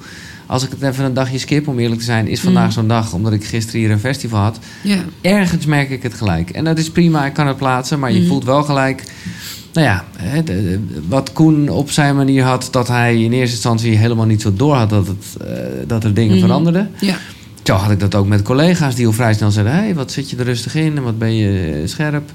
[0.48, 2.72] als ik het even een dagje skip, om eerlijk te zijn, is vandaag Mm.
[2.72, 4.60] zo'n dag, omdat ik gisteren hier een festival had.
[5.22, 6.50] Ergens merk ik het gelijk.
[6.50, 8.28] En dat is prima, ik kan het plaatsen, maar je Mhm.
[8.28, 9.04] voelt wel gelijk.
[9.74, 10.04] Nou ja,
[11.08, 14.76] wat Koen op zijn manier had, dat hij in eerste instantie helemaal niet zo door
[14.76, 15.48] had dat, het, eh,
[15.88, 16.46] dat er dingen Mhm.
[16.46, 16.92] veranderden.
[17.00, 17.16] ja.
[17.64, 20.12] Zo had ik dat ook met collega's die al vrij snel zeiden: hé, hey, wat
[20.12, 22.32] zit je er rustig in en wat ben je eh, scherp.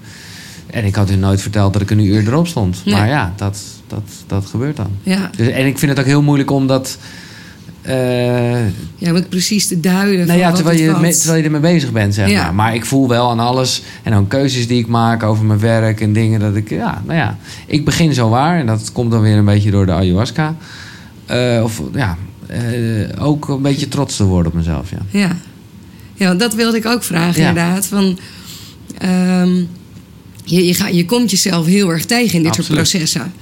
[0.67, 2.83] En ik had hun nooit verteld dat ik een uur erop stond.
[2.85, 2.95] Nee.
[2.95, 4.91] Maar ja, dat, dat, dat gebeurt dan.
[5.03, 5.31] ja.
[5.37, 6.99] Dus, en ik vind het ook heel moeilijk om dat.
[7.83, 8.67] Eh,
[8.97, 10.17] Ja, met precies te duiden.
[10.17, 12.43] nou van ja, terwijl het je, me- terwijl je ermee bezig bent, zeg Ja.
[12.43, 12.55] maar.
[12.55, 13.83] Maar ik voel wel aan alles.
[14.03, 16.71] En dan keuzes die ik maak over mijn werk en dingen dat ik...
[16.71, 18.59] Ja, nou ja, ik begin zo waar.
[18.59, 20.57] En dat komt dan weer een beetje door de ayahuasca.
[21.27, 22.17] Eh, of ja,
[22.47, 24.99] eh, ook een beetje trots te worden op mezelf, ja.
[25.21, 25.37] Ja.
[26.15, 27.49] ja, want dat wilde ik ook vragen Ja.
[27.49, 27.87] inderdaad.
[27.87, 28.19] Van,
[28.99, 29.55] ehm,
[30.45, 33.33] je, je, gaat, je komt jezelf heel erg tegen in dit soort processen.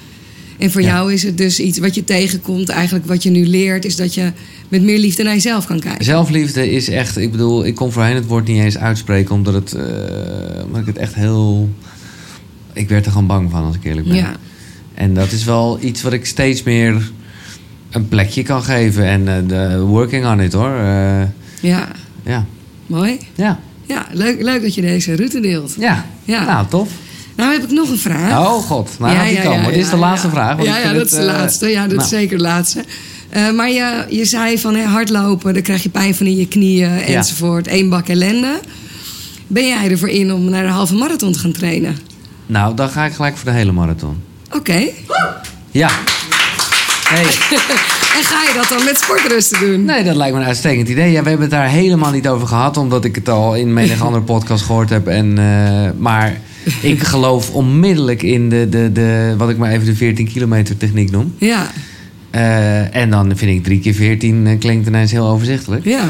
[0.61, 0.87] En voor Ja.
[0.89, 2.69] jou is het dus iets wat je tegenkomt.
[2.69, 4.33] Eigenlijk wat je nu leert, is dat je
[4.69, 6.05] met meer liefde naar jezelf kan kijken.
[6.05, 7.17] Zelfliefde is echt...
[7.17, 9.35] Ik bedoel, ik kon voorheen het woord niet eens uitspreken...
[9.35, 9.75] omdat, het,
[10.65, 11.69] omdat ik het echt heel...
[12.73, 14.17] Ik werd er gewoon bang van, als ik eerlijk ben.
[14.17, 14.33] Ja,
[14.95, 17.11] En dat is wel iets wat ik steeds meer
[17.91, 19.05] een plekje kan geven.
[19.05, 20.75] En eh, de working on it, hoor.
[20.77, 21.23] Eh,
[21.61, 21.89] ja,
[22.25, 22.47] ja,
[22.87, 23.19] mooi.
[23.35, 25.75] ja, Ja, leuk, leuk dat je deze route deelt.
[25.79, 26.07] ja.
[26.25, 26.45] Ja.
[26.45, 26.91] Nou, tof.
[27.41, 28.39] Nou heb ik nog een vraag.
[28.39, 29.73] Oh god, nou laat die komen.
[29.73, 30.33] Dit is de laatste ja.
[30.33, 30.57] vraag.
[30.57, 31.69] want Ja, ja dat het, is de eh, laatste.
[31.69, 32.85] Ja, dat nou, is zeker de laatste.
[33.29, 36.49] Eh, maar je, je zei van hè, hardlopen, dan krijg je pijn van in je
[36.49, 37.67] knieën enzovoort.
[37.69, 38.61] Eén bak ellende.
[39.47, 41.97] Ben jij ervoor in om naar de halve marathon te gaan trainen?
[42.47, 44.23] Nou, dan ga ik gelijk voor de hele marathon.
[44.55, 44.89] Oké.
[45.71, 45.91] Ja.
[47.05, 47.25] Hey.
[48.17, 49.85] En ga je dat dan met sportrusten doen?
[49.85, 51.11] Nee, dat lijkt me een uitstekend idee.
[51.11, 54.03] Ja, we hebben het daar helemaal niet over gehad, omdat ik het al in menig
[54.07, 55.07] andere podcast gehoord heb.
[55.07, 56.41] En, eh, maar
[56.81, 61.11] ik geloof onmiddellijk in de, de, de, wat ik maar even de 14 kilometer techniek
[61.11, 61.35] noem.
[61.39, 61.67] Ja,
[62.31, 65.85] Eh, en dan vind ik 3 keer 14 eh, klinkt ineens heel overzichtelijk.
[65.85, 66.05] ja.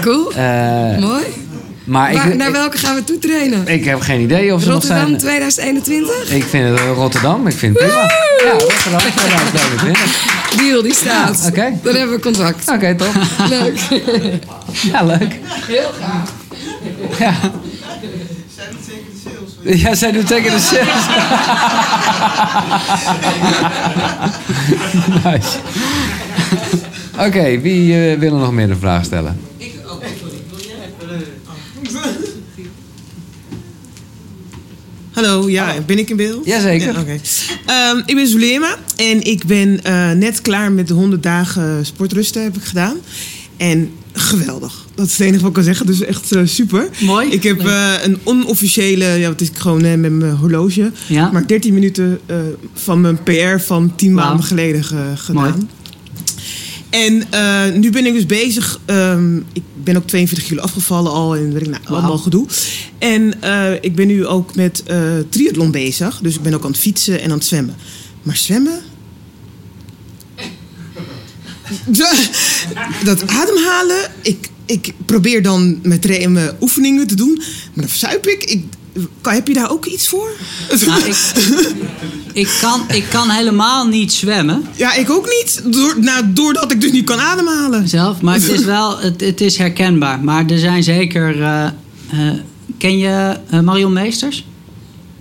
[0.00, 0.32] Cool.
[0.32, 1.22] Eh, Mooi.
[1.84, 3.66] maar Waar- ik, naar welke gaan we toe trainen?
[3.66, 5.18] ik heb geen idee of ze nog Rotterdam zijn.
[5.18, 6.30] 2021?
[6.32, 8.02] Ik vind het Rotterdam, ik vind het prima.
[8.02, 10.34] Ja, Rotterdam 2022.
[10.56, 11.40] Deal, die staat.
[11.42, 11.78] Ja, oké.
[11.82, 12.68] Dan hebben we contact.
[12.70, 13.12] Oké, top.
[13.48, 13.78] Leuk.
[14.92, 15.38] Ja, leuk.
[15.66, 16.32] Heel gaaf.
[17.18, 17.34] Ja.
[19.82, 21.06] Ja, zij doet zeker de sales.
[25.24, 25.58] nice.
[27.18, 29.38] Oké, wie eh, wil er nog meer een vraag stellen?
[35.10, 36.46] Hallo, ja, ben ik in beeld?
[36.46, 36.92] Jazeker.
[36.92, 37.18] Ja, oké.
[37.66, 42.42] Ehm, ik ben Zulema en ik ben eh, net klaar met de 100 dagen sportrusten
[42.42, 42.96] heb ik gedaan.
[43.56, 44.84] En geweldig.
[44.94, 45.86] Dat is het enige wat ik kan zeggen.
[45.86, 46.88] Dus echt eh, super.
[47.00, 47.28] Mooi.
[47.30, 51.30] Ik heb eh, een onofficiële, ja, wat is ik gewoon eh, met mijn horloge, Ja.
[51.30, 52.20] maar 13 minuten
[52.74, 54.26] van mijn PR van 10 Wauw.
[54.26, 55.42] maanden geleden ge- gedaan.
[55.42, 55.66] Mooi.
[56.90, 58.80] En nu ben ik dus bezig.
[58.84, 61.96] ehm, ik ben ook 42 kilo afgevallen al en weet ik, nou, Wauw.
[61.98, 62.46] allemaal gedoe.
[62.98, 63.34] En
[63.80, 64.82] ik ben nu ook met
[65.28, 66.18] triathlon bezig.
[66.22, 67.74] Dus ik ben ook aan het fietsen en aan het zwemmen.
[68.22, 68.78] Maar zwemmen?
[73.04, 74.10] dat ademhalen.
[74.22, 77.34] Ik, ik probeer dan met tra- mijn oefeningen te doen.
[77.36, 78.44] Maar dan verzuip ik.
[78.44, 78.64] ik
[79.22, 80.28] Heb je daar ook iets voor?
[80.86, 81.16] Nou, ik,
[82.32, 85.62] ik, kan, ik kan helemaal niet zwemmen Ja, ik ook niet.
[85.72, 87.88] Door, nou, doordat ik dus niet kan ademhalen.
[87.88, 88.20] zelf.
[88.20, 90.20] Maar het is wel het, het is herkenbaar.
[90.20, 91.42] Maar er zijn zeker...
[91.42, 91.72] eh, eh,
[92.78, 94.44] ken je eh, Marion Meesters?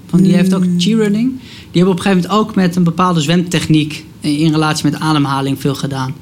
[0.10, 1.30] Van, die heeft ook cheerrunning.
[1.72, 4.06] Die hebben op een gegeven moment ook met een bepaalde zwemtechniek...
[4.22, 6.16] in relatie met ademhaling veel gedaan.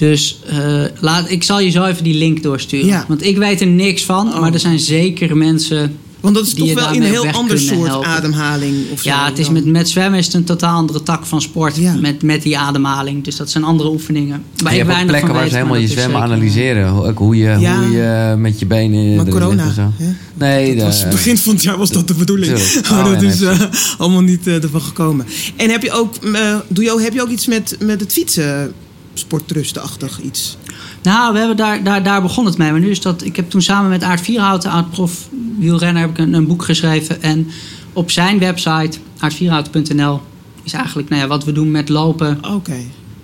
[0.00, 2.86] Dus eh, laat, ik zal je zo even die link doorsturen.
[2.86, 3.04] Ja.
[3.08, 4.28] Want ik weet er niks van.
[4.28, 4.40] Oh.
[4.40, 7.18] Maar er zijn zeker mensen Want dat is Die je toch wel in een daarmee
[7.20, 8.08] heel weg ander kunnen soort helpen.
[8.08, 8.74] ademhaling.
[8.92, 11.40] Of zo Ja, het is met, met zwemmen is het een totaal andere tak van
[11.42, 11.76] sport.
[11.76, 11.94] Ja.
[11.94, 13.24] Met, met die ademhaling.
[13.24, 14.42] Dus dat zijn andere oefeningen.
[14.62, 16.88] Waar je ik hebt plekken van waar ze helemaal maar je zwemmen zeker- analyseren.
[16.90, 17.76] Hoe, ook hoe, je, Ja.
[17.84, 19.72] hoe je met je benen Maar erin corona.
[19.72, 19.92] zo.
[20.34, 22.56] Nee, Dat was begin van het jaar was dat de bedoeling.
[22.58, 22.88] Tuurlijk.
[22.90, 23.60] Maar Oh, dat ja, is eh,
[23.98, 25.26] allemaal niet eh, ervan gekomen.
[25.56, 28.12] En heb je ook, eh doe je, ook- heb je ook iets met, met het
[28.12, 28.72] fietsen?
[29.14, 30.56] Sportrustachtig iets.
[31.02, 32.70] Nou, we hebben daar, daar, daar begon het mee.
[32.70, 33.24] Maar nu is dat...
[33.24, 36.00] Ik heb toen samen met Aart Vierhouten, oud-prof wielrenner...
[36.02, 37.22] heb ik een, een boek geschreven.
[37.22, 37.48] En
[37.92, 40.20] op zijn website, aartvierhouten.nl...
[40.62, 42.38] is eigenlijk nou ja, wat we doen met lopen.
[42.54, 42.76] Oké.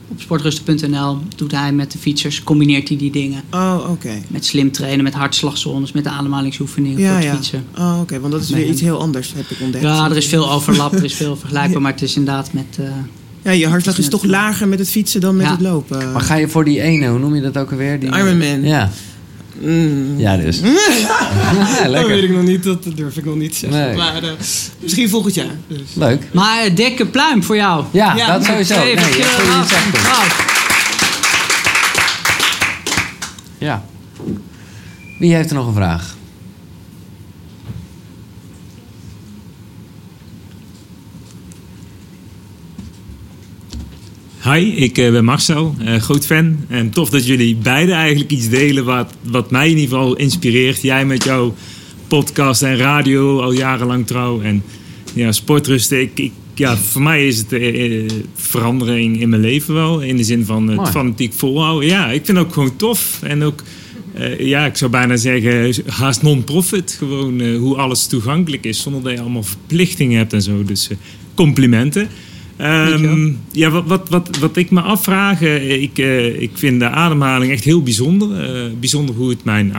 [0.09, 2.43] Op sportrusten.nl doet hij met de fietsers...
[2.43, 3.43] combineert hij die dingen.
[3.51, 4.23] Oh, oké.
[4.29, 5.93] Met slim trainen, met hartslagzones...
[5.93, 7.35] met de ademhalingsoefeningen Ja, voor het ja.
[7.35, 7.67] fietsen.
[7.79, 8.21] Oh, oké.
[8.21, 9.85] Want dat is weer iets heel anders, heb ik ontdekt.
[9.85, 11.81] Ja, er is veel overlap, er is veel vergelijkbaar.
[11.87, 12.77] Maar het is inderdaad met...
[12.79, 12.87] eh,
[13.47, 15.53] Ja, je hartslag is toch lager met het fietsen dan met Ja.
[15.53, 16.13] het lopen.
[16.13, 18.01] Maar ga je voor die ene, hoe noem je dat ook alweer?
[18.01, 18.09] Die...
[18.17, 18.63] Ironman.
[18.63, 18.91] Ja,
[19.61, 20.19] Mm.
[20.19, 20.61] ja dus.
[21.83, 23.81] ja, Dat weet ik nog niet, dat durf ik nog niet te zeggen.
[23.81, 23.97] Nee.
[23.97, 24.31] Maar eh,
[24.83, 25.55] misschien volgend jaar.
[25.69, 25.81] Dus.
[25.95, 26.23] Leuk.
[26.33, 27.85] Maar eh, dikke pluim voor jou.
[27.91, 28.79] Ja, Ja, dat sowieso.
[28.79, 29.05] Nee, dat.
[29.05, 30.33] Applaus.
[33.59, 33.85] Ja.
[35.19, 36.16] Wie heeft er nog een vraag?
[44.53, 46.57] Hi, ik eh, ben Marcel, eh, groot fan.
[46.69, 50.83] En tof dat jullie beiden eigenlijk iets delen wat, wat mij in ieder geval inspireert.
[50.83, 51.55] Jij met jouw
[52.07, 54.41] podcast en radio al jarenlang trouw.
[54.41, 54.63] En
[55.15, 56.01] ja, sportrusten.
[56.01, 60.01] Ik, ik, ja, voor mij is het eh, eh, verandering in mijn leven wel.
[60.01, 60.91] In de zin van het Mooi.
[60.91, 61.89] fanatiek volhouden.
[61.89, 63.19] Ja, ik vind het ook gewoon tof.
[63.23, 63.63] En ook,
[64.15, 66.95] eh, ja, ik zou bijna zeggen, haast non-profit.
[66.99, 68.83] Gewoon eh, hoe alles toegankelijk is.
[68.83, 70.65] Zonder dat je allemaal verplichtingen hebt en zo.
[70.65, 70.91] Dus
[71.35, 72.09] complimenten.
[72.57, 76.89] Ehm, ja, wat, wat, wat, wat ik me afvraag, eh, ik, eh, ik vind de
[76.89, 78.45] ademhaling echt heel bijzonder.
[78.45, 79.73] Eh, bijzonder hoe het mijn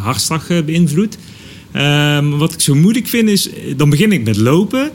[0.00, 1.18] hartslag beïnvloedt.
[1.72, 4.90] Ehm, wat ik zo moeilijk vind is, dan begin ik met lopen.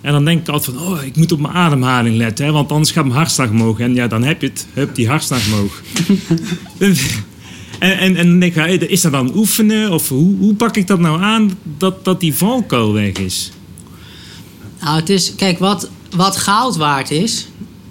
[0.00, 2.44] En dan denk ik altijd van, oh, ik moet op mijn ademhaling letten.
[2.44, 3.78] Hè, want anders gaat mijn hartslag omhoog.
[3.78, 5.82] En ja, dan heb je het, hup, die hartslag omhoog.
[6.78, 9.90] en, en, en dan denk ik, is dat dan oefenen?
[9.90, 13.52] Of hoe, hoe pak ik dat nou aan dat, dat die valkuil weg is?
[14.80, 17.46] Nou, het is, kijk, wat, wat goud waard is,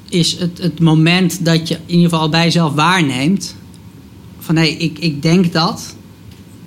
[0.10, 3.56] is het, het moment dat je in ieder geval bij jezelf waarneemt.
[4.40, 5.96] Van hé, ik, ik denk dat.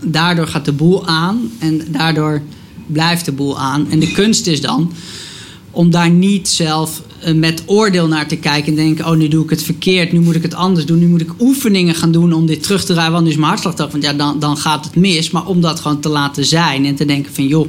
[0.01, 2.43] Daardoor gaat de boel aan en daardoor
[2.87, 3.91] blijft de boel aan.
[3.91, 4.93] En de kunst is dan
[5.75, 9.45] om daar niet zelf eh, met oordeel naar te kijken en denken: oh, nu doe
[9.45, 12.33] ik het verkeerd, nu moet ik het anders doen, nu moet ik oefeningen gaan doen
[12.33, 13.91] om dit terug te draaien, want nu is mijn hartslag hoog.
[13.91, 15.31] Want ja, dan, dan gaat het mis.
[15.31, 17.69] Maar om dat gewoon te laten zijn en te denken: van joh,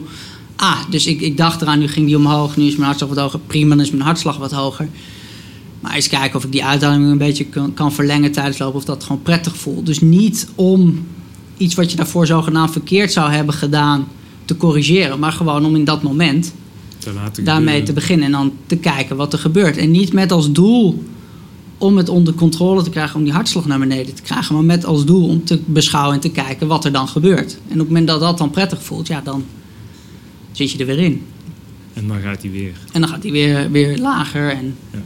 [0.55, 3.19] ah, dus ik, ik dacht eraan, nu ging die omhoog, nu is mijn hartslag wat
[3.19, 4.87] hoger, prima, dan is mijn hartslag wat hoger.
[5.79, 8.85] Maar eens kijken of ik die uitdaging een beetje kan, kan verlengen tijdens lopen, of
[8.85, 9.85] dat gewoon prettig voelt.
[9.85, 11.07] Dus niet om
[11.57, 14.07] iets wat je daarvoor zogenaamd verkeerd zou hebben gedaan
[14.45, 16.53] te corrigeren, maar gewoon om in dat moment
[16.97, 19.77] Te daarmee te beginnen en dan te kijken wat er gebeurt.
[19.77, 21.03] En niet met als doel
[21.77, 24.85] om het onder controle te krijgen, om die hartslag naar beneden te krijgen, maar met
[24.85, 27.57] als doel om te beschouwen en te kijken wat er dan gebeurt.
[27.67, 29.43] En op het moment dat dat dan prettig voelt, ja, dan
[30.55, 31.21] zit je er weer in.
[31.93, 32.73] En dan gaat hij weer.
[32.91, 34.49] En dan gaat hij weer, weer lager.
[34.49, 34.99] En Ja.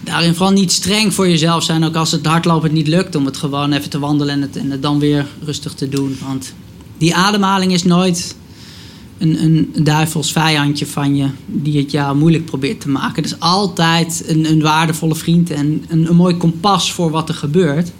[0.00, 1.84] daarin vooral niet streng voor jezelf zijn.
[1.84, 3.14] Ook als het hardlopen niet lukt.
[3.14, 6.16] Om het gewoon even te wandelen en het, en het dan weer rustig te doen.
[6.26, 6.54] Want
[6.98, 8.36] die ademhaling is nooit
[9.18, 11.26] een, een duivels vijandje van je.
[11.46, 13.22] Die het jou moeilijk probeert te maken.
[13.22, 15.50] Het is altijd een, een waardevolle vriend.
[15.50, 17.92] En een, een mooi kompas voor wat er gebeurt.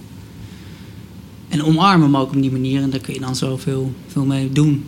[1.48, 2.82] En omarm hem ook op die manier.
[2.82, 4.84] En daar kun je dan zoveel veel mee doen.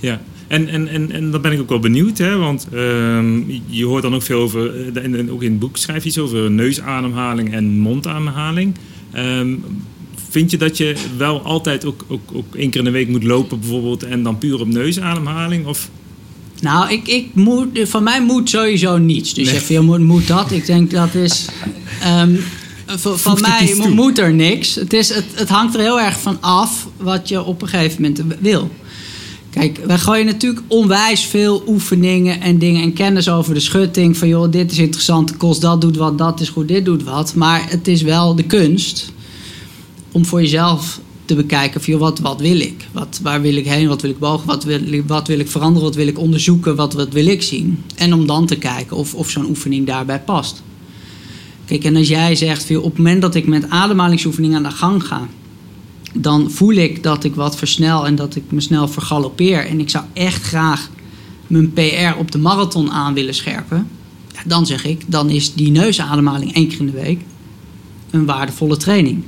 [0.00, 3.84] Ja, en, en, en, en dan ben ik ook wel benieuwd, hè, want ehm, je
[3.84, 6.18] hoort dan ook veel over, eh, en, en ook in het boek schrijf je iets
[6.18, 8.74] over neusademhaling en mondademhaling.
[9.12, 9.54] Ehm,
[10.30, 13.24] vind je dat je wel altijd ook, ook, ook één keer in de week moet
[13.24, 15.66] lopen bijvoorbeeld en dan puur op neusademhaling?
[15.66, 15.90] Of,
[16.60, 19.34] Nou, ik, ik moet, van mij moet sowieso niets.
[19.34, 19.54] Dus Nee.
[19.54, 20.50] je zegt, moet, moet dat?
[20.50, 21.46] Ik denk dat is...
[22.02, 22.34] ehm,
[22.96, 23.94] van mij iets mo- toe?
[23.94, 24.74] moet er niks.
[24.74, 28.02] Het, is, het, het hangt er heel erg van af wat je op een gegeven
[28.02, 28.70] moment wil.
[29.50, 34.16] Kijk, wij gooien natuurlijk onwijs veel oefeningen en dingen en kennis over de schutting.
[34.16, 37.34] Van joh, dit is interessant, kost dat doet wat, dat is goed, dit doet wat.
[37.34, 39.12] Maar het is wel de kunst
[40.12, 42.86] om voor jezelf te bekijken van joh, wat, wat wil ik?
[42.92, 43.88] Wat, waar wil ik heen?
[43.88, 44.46] Wat wil ik bogen?
[44.46, 45.88] Wat wil, wat wil ik veranderen?
[45.88, 46.76] Wat wil ik onderzoeken?
[46.76, 47.84] Wat, wat wil ik zien?
[47.96, 50.62] En om dan te kijken of, of zo'n oefening daarbij past.
[51.64, 54.76] Kijk, en als jij zegt, joh, op het moment dat ik met ademhalingsoefeningen aan de
[54.76, 55.28] gang ga,
[56.14, 59.66] dan voel ik dat ik wat versnel en dat ik me snel vergalopeer.
[59.66, 60.90] En ik zou echt graag
[61.46, 63.88] mijn PR op de marathon aan willen scherpen.
[64.32, 67.20] Ja, dan zeg ik, dan is die neusademhaling één keer in de week
[68.10, 69.22] een waardevolle training.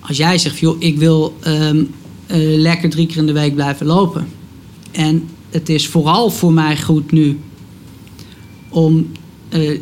[0.00, 1.84] Als jij zegt, joh, ik wil ehm,
[2.26, 4.28] eh, lekker drie keer in de week blijven lopen.
[4.90, 7.38] En het is vooral voor mij goed nu
[8.68, 9.06] om
[9.48, 9.80] eh,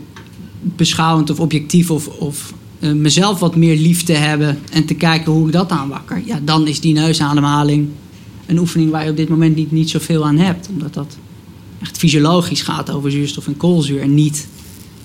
[0.61, 2.55] beschouwend of objectief of, of
[2.87, 6.23] eh, mezelf wat meer lief te hebben en te kijken hoe ik dat aanwakker.
[6.25, 7.89] Ja, dan is die neusademhaling
[8.47, 10.69] een oefening waar je op dit moment niet, niet zoveel aan hebt.
[10.69, 11.17] Omdat dat
[11.83, 14.49] echt fysiologisch gaat over zuurstof en koolzuur en niet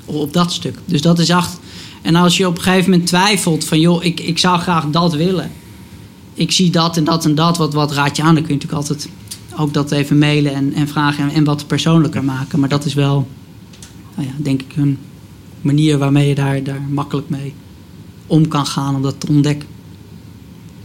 [0.05, 0.77] op dat stuk.
[0.85, 1.59] Dus dat is echt.
[2.01, 5.13] En als je op een gegeven moment twijfelt van joh, ik, ik zou graag dat
[5.13, 5.51] willen.
[6.33, 8.35] Ik zie dat en dat en dat, wat, wat raad je aan?
[8.35, 9.09] Dan kun je natuurlijk altijd
[9.57, 12.59] ook dat even mailen en, en vragen en, en wat persoonlijker maken.
[12.59, 13.27] Maar dat is wel,
[14.15, 14.97] nou ja, denk ik, een
[15.61, 17.53] manier waarmee je daar, daar makkelijk mee
[18.31, 19.67] om kan gaan om dat te ontdekken.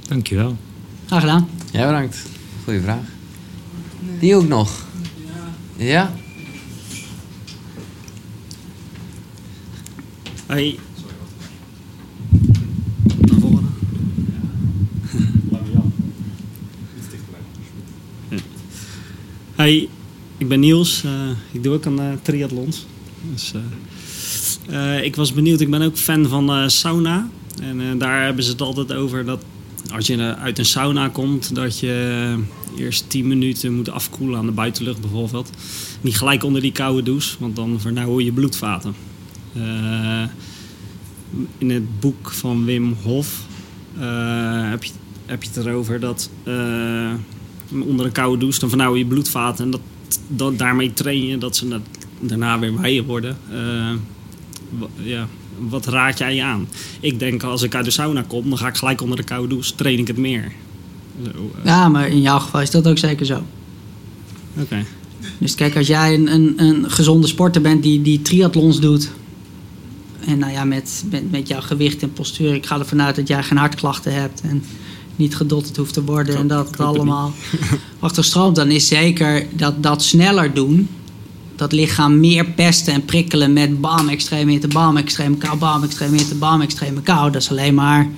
[0.08, 0.56] Dankjewel.
[1.06, 1.48] Graag gedaan.
[1.72, 2.26] Ja, bedankt.
[2.64, 3.04] Goeie vraag.
[4.20, 4.84] Die ook nog?
[5.76, 6.14] Ja?
[10.46, 10.78] Hoi.
[13.20, 13.74] Naar voren.
[19.54, 19.88] Hoi,
[20.36, 21.04] ik ben Niels.
[21.04, 22.86] Eh, ik doe ook aan uh, triathlons.
[23.32, 23.60] Dus, eh,
[24.68, 27.28] eh, ik was benieuwd, ik ben ook fan van eh, sauna.
[27.62, 29.44] En eh, daar hebben ze het altijd over dat
[29.92, 32.34] als je uit een sauna komt, dat je
[32.78, 35.50] eerst 10 minuten moet afkoelen aan de buitenlucht bijvoorbeeld.
[36.00, 38.94] Niet gelijk onder die koude douche, want dan vernauwen je bloedvaten.
[41.58, 43.42] In het boek van Wim Hof
[44.70, 44.92] heb, je,
[45.26, 46.30] heb je het erover dat
[47.70, 49.64] onder een koude douche dan vernauwen je bloedvaten.
[49.64, 49.80] En dat,
[50.28, 51.80] dat, daarmee train je dat ze na-
[52.20, 53.36] daarna weer wijder worden.
[54.94, 56.68] Ja, wat raad jij aan?
[57.00, 59.48] Ik denk als ik uit de sauna kom, dan ga ik gelijk onder de koude
[59.48, 60.52] douche, train ik het meer.
[61.24, 63.42] Zo, eh, Ja, maar in jouw geval is dat ook zeker zo.
[64.58, 64.84] Oké.
[65.38, 69.10] Dus kijk, als jij een, een, een gezonde sporter bent die, die triathlons doet.
[70.26, 72.54] En nou ja, met, met, met jouw gewicht en postuur.
[72.54, 74.40] Ik ga ervan uit dat jij geen hartklachten hebt.
[74.40, 74.62] En
[75.16, 76.36] niet gedotterd hoeft te worden.
[76.36, 77.32] en dat het allemaal
[77.98, 78.56] achter stroomt.
[78.56, 80.88] Dan is zeker dat, dat sneller doen.
[81.56, 86.16] Dat lichaam meer pesten en prikkelen met bam, extreme hitte, bam, extreme kou, bam, extreme
[86.16, 87.30] hitte, bam, extreme kou.
[87.30, 88.08] Dat is alleen maar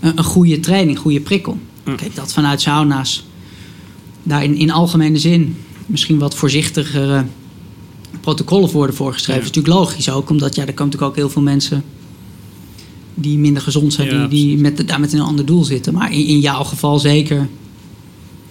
[0.00, 1.58] een, een goede training, goede prikkel.
[1.84, 3.24] Kijk, dat vanuit sauna's
[4.22, 7.24] daar in, in algemene zin misschien wat voorzichtigere
[8.20, 9.42] protocollen worden voorgeschreven.
[9.42, 9.48] Ja.
[9.48, 11.84] is natuurlijk logisch ook, omdat ja, er komen natuurlijk ook heel veel mensen
[13.14, 15.94] die minder gezond zijn, Ja, die, die met, daar met een ander doel zitten.
[15.94, 17.48] Maar in, in jouw geval zeker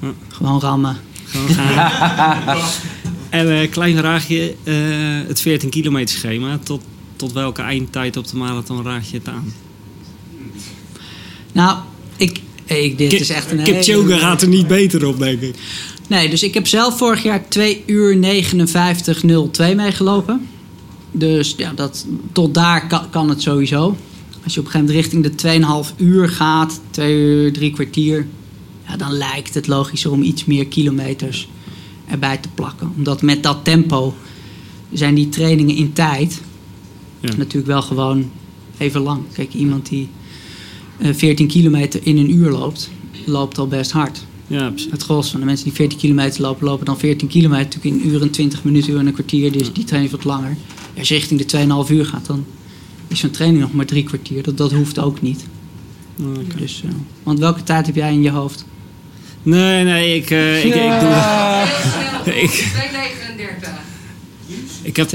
[0.02, 0.14] Ja.
[0.28, 0.98] gewoon rammen.
[1.26, 2.58] Gewoon gaan.
[3.34, 4.76] en een klein vraagje, eh,
[5.28, 6.60] het 14 kilometer schema.
[6.64, 6.82] Tot,
[7.16, 9.54] tot welke eindtijd op de marathon raad je het aan?
[11.52, 11.78] Nou,
[12.18, 15.56] ik, ik, dit is echt een Kipchoge gaat er niet beter op, denk ik.
[16.08, 20.48] Nee, dus ik heb zelf vorig jaar 2 uur 59.02 meegelopen.
[21.12, 23.98] Dus ja, dat, tot daar kan, kan het sowieso.
[24.44, 28.28] Als je op een gegeven moment richting de 2,5 uur gaat, 2 uur, 3 kwartier,
[28.88, 31.48] ja, dan lijkt het logischer om iets meer kilometers
[32.06, 32.92] erbij te plakken.
[32.98, 34.14] Omdat met dat tempo
[34.92, 36.42] zijn die trainingen in tijd
[37.20, 37.36] Ja.
[37.38, 38.30] natuurlijk wel gewoon
[38.78, 39.22] even lang.
[39.34, 40.10] Kijk, iemand die
[40.98, 42.90] eh, 14 kilometer in een uur loopt,
[43.26, 44.26] loopt al best hard.
[44.48, 44.92] Ja, precies.
[44.92, 47.64] Het gros van de mensen die 14 kilometer lopen, lopen dan 14 kilometer.
[47.64, 49.52] Natuurlijk in een uur en 20 minuten, uur en een kwartier.
[49.52, 50.58] Dus die training is wat langer.
[50.98, 52.46] Als je richting de 2,5 uur gaat, dan
[53.08, 54.44] is zo'n training nog maar drie kwartier.
[54.44, 55.46] Dat, dat hoeft ook niet.
[56.20, 56.58] Oké.
[56.58, 56.90] Dus, eh,
[57.24, 58.66] want welke tijd heb jij in je hoofd?
[59.44, 61.10] Nee, nee, ik, eh, ik, ik doe...
[62.44, 63.70] ik, 239.
[64.82, 65.08] ik heb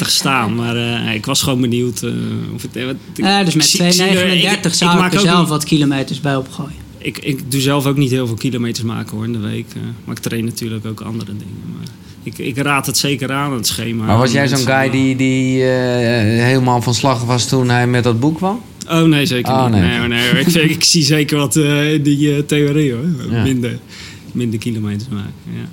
[0.00, 2.10] 2,39 staan, maar eh, ik was gewoon benieuwd eh,
[2.54, 2.84] of het...
[2.84, 5.20] wat- ik- Eh, dus met ik zie- zie er- 2,39 ik- zou ik maak er
[5.20, 6.84] zelf wat kilometers bij opgooien.
[6.98, 9.66] Ik, ik doe zelf ook niet heel veel kilometers maken hoor in de week.
[9.76, 11.62] eh, maar ik train natuurlijk ook andere dingen.
[11.76, 11.86] Maar
[12.22, 14.04] ik, ik raad het zeker aan, het schema.
[14.04, 18.04] Maar was jij zo'n guy die, die eh, helemaal van slag was toen hij met
[18.04, 18.60] dat boek kwam?
[18.88, 19.80] Oh nee, zeker Oh, niet.
[19.80, 19.98] nee.
[20.08, 20.30] Nee.
[20.30, 23.04] Ik, zeg- ik zie zeker wat eh, die eh, theorie hoor.
[23.30, 23.42] Ja.
[23.42, 23.78] Minder,
[24.32, 25.32] minder kilometers maken.
[25.54, 25.68] Ja.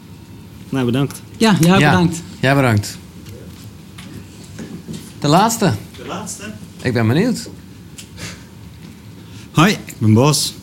[0.69, 1.21] Nou, bedankt.
[1.37, 1.75] Ja, Ja.
[1.75, 2.21] bedankt.
[2.39, 2.97] Ja, bedankt.
[5.19, 5.73] De laatste.
[5.97, 6.43] De laatste.
[6.81, 7.49] Ik ben benieuwd.
[9.51, 10.53] Hoi, ik ben Bos.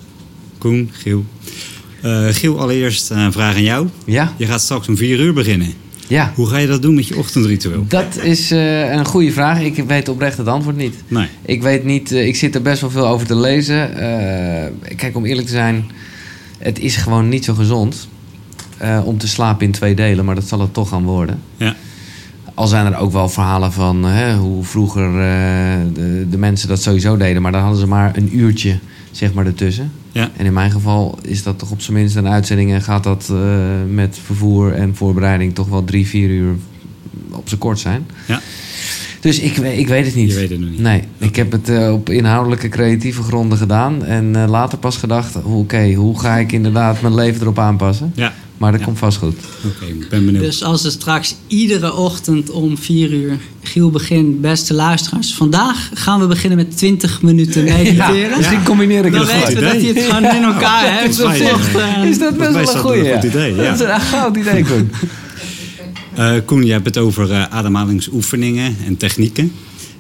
[0.59, 1.25] Koen, Giel.
[2.03, 3.89] Eh, Giel, allereerst een vraag aan jou.
[4.07, 4.35] Ja?
[4.37, 5.73] Je gaat straks om vier uur beginnen.
[6.11, 6.33] Ja.
[6.35, 7.85] Hoe ga je dat doen met je ochtendritueel?
[7.89, 9.61] Dat is eh, een goede vraag.
[9.61, 10.95] Ik weet oprecht het antwoord niet.
[11.09, 11.29] Nee.
[11.43, 13.97] Ik weet niet, eh, ik zit er best wel veel over te lezen.
[13.97, 15.91] Eh, kijk, om eerlijk te zijn,
[16.59, 18.09] het is gewoon niet zo gezond
[19.05, 21.41] om te slapen in twee delen, maar dat zal het toch gaan worden.
[21.57, 21.77] Ja.
[22.55, 25.13] Al zijn er ook wel verhalen van hè, hoe vroeger
[25.93, 28.79] de, de mensen dat sowieso deden, maar dan hadden ze maar een uurtje
[29.11, 29.93] zeg maar ertussen.
[30.13, 30.31] Ja.
[30.37, 33.29] En in mijn geval is dat toch op zijn minst een uitzending en gaat dat
[33.31, 33.37] eh,
[33.89, 36.55] met vervoer en voorbereiding toch wel drie, vier uur
[37.31, 38.07] op zijn kort zijn.
[38.27, 38.41] Ja.
[39.21, 40.29] Dus ik, ik weet het niet.
[40.29, 40.81] Je weet het nog niet.
[40.81, 44.05] Nee, ik heb het eh, op inhoudelijke creatieve gronden gedaan.
[44.05, 48.13] En eh, later pas gedacht, oké, hoe ga ik inderdaad mijn leven erop aanpassen?
[48.15, 48.33] Ja.
[48.61, 48.87] Maar dat Ja.
[48.87, 49.35] komt vast goed.
[49.67, 50.45] Oké, ik ben benieuwd.
[50.45, 55.35] Dus als er straks iedere ochtend om 4 uur Giel begint, beste luisteraars.
[55.35, 58.37] Vandaag gaan we beginnen met 20 minuten mediteren.
[58.37, 61.41] Misschien combineer ik Dan het weten we dat hij het gewoon in elkaar mij, Zocht,
[61.75, 63.13] eh, Is dat best wel is een dat goeie?
[63.13, 63.29] een goed ja.
[63.29, 63.63] idee, ja.
[63.63, 64.91] Dat is een goud idee, Koen.
[66.15, 69.53] Eh, Koen, je hebt het over eh, ademhalingsoefeningen en technieken.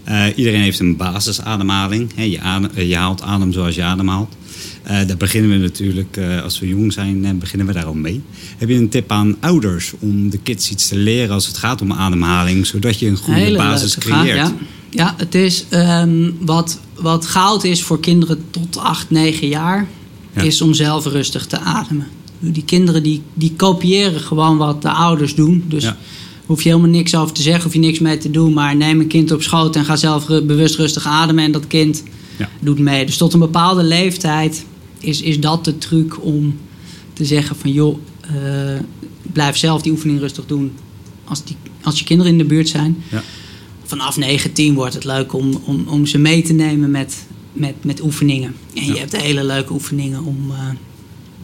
[0.05, 2.11] Eh, iedereen heeft een basisademhaling.
[2.15, 4.35] Hè, je, adem- je haalt adem zoals je ademhaalt.
[4.91, 8.22] Eh daar beginnen we natuurlijk, eh, als we jong zijn, beginnen we daar al mee.
[8.59, 11.80] Heb je een tip aan ouders om de kids iets te leren als het gaat
[11.82, 14.36] om ademhaling, zodat je een goede Hele basis vraag, creëert?
[14.36, 14.53] ja.
[14.91, 19.86] ja, het is ehm, wat, wat goud is voor kinderen tot 8, 9 jaar,
[20.34, 20.43] Ja.
[20.43, 22.07] is om zelf rustig te ademen.
[22.38, 25.64] Die kinderen die, die kopiëren gewoon wat de ouders doen.
[25.68, 25.97] Dus Ja.
[26.47, 28.53] hoef je helemaal niks over te zeggen, hoef je niks mee te doen.
[28.53, 31.45] Maar neem een kind op schoot en ga zelf bewust rustig ademen.
[31.45, 32.03] En dat kind
[32.61, 33.07] doet mee.
[33.07, 34.64] Dus tot een bepaalde leeftijd
[35.01, 36.59] is, is dat de truc om
[37.12, 38.80] te zeggen van joh, eh,
[39.32, 40.72] blijf zelf die oefening rustig doen
[41.24, 42.96] als, die, als je kinderen in de buurt zijn.
[43.11, 43.22] Ja.
[43.84, 47.84] Vanaf 9, 10 wordt het leuk om, om, om ze mee te nemen met, met,
[47.84, 48.55] met oefeningen.
[48.74, 50.68] En je hebt hele leuke oefeningen om, eh,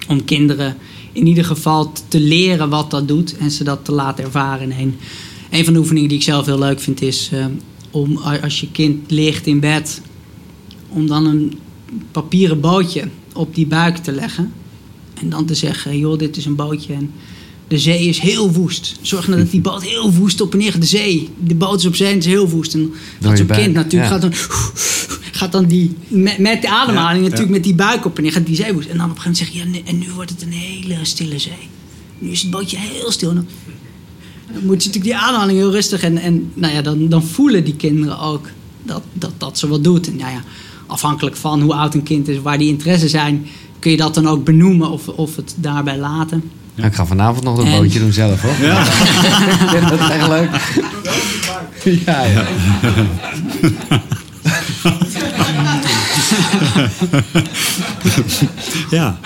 [0.09, 0.77] om kinderen
[1.13, 4.73] in ieder geval te leren wat dat doet en ze dat te laten ervaren.
[4.73, 4.95] En
[5.51, 7.47] een, van de oefeningen die ik zelf heel leuk vind is eh,
[7.91, 10.01] om als je kind ligt in bed,
[10.89, 11.59] om dan een
[12.13, 14.53] papieren bootje op die buik te leggen.
[15.21, 17.11] En dan te zeggen, joh, dit is een bootje en
[17.69, 18.97] de zee is heel woest.
[19.01, 20.81] Zorg nou dat die boot heel woest op en neer gaat.
[20.81, 22.75] De zee, de boot is op zee en is heel woest.
[22.75, 24.19] En dat zo'n kind natuurlijk ja.
[24.19, 24.33] gaat dan,
[25.39, 28.33] gaat dan die, met, met de ademhaling Ja, natuurlijk met die buik op en neer
[28.33, 28.89] gaat die zee woest.
[28.89, 30.99] En dan op een gegeven moment zeg je, ja, en nu wordt het een hele
[31.03, 31.69] stille zee.
[32.19, 33.35] Nu is het bootje heel stil.
[33.35, 33.47] Dan,
[34.47, 36.03] moet je natuurlijk die ademhaling heel rustig.
[36.03, 38.49] En, en nou ja, dan, dan voelen die kinderen ook
[38.83, 40.07] dat, dat, dat ze wat doet.
[40.07, 40.45] En ja, ja,
[40.87, 43.47] afhankelijk van hoe oud een kind is, waar die interesse zijn,
[43.79, 46.51] kun je dat dan ook benoemen of, of het daarbij laten.
[46.75, 48.55] Nou, ik ga vanavond nog een En- bootje doen zelf, hoor.
[48.67, 48.81] Ja.
[49.65, 50.51] Ik vind dat echt leuk.
[52.07, 52.45] Ja, ja.
[58.91, 59.19] ja,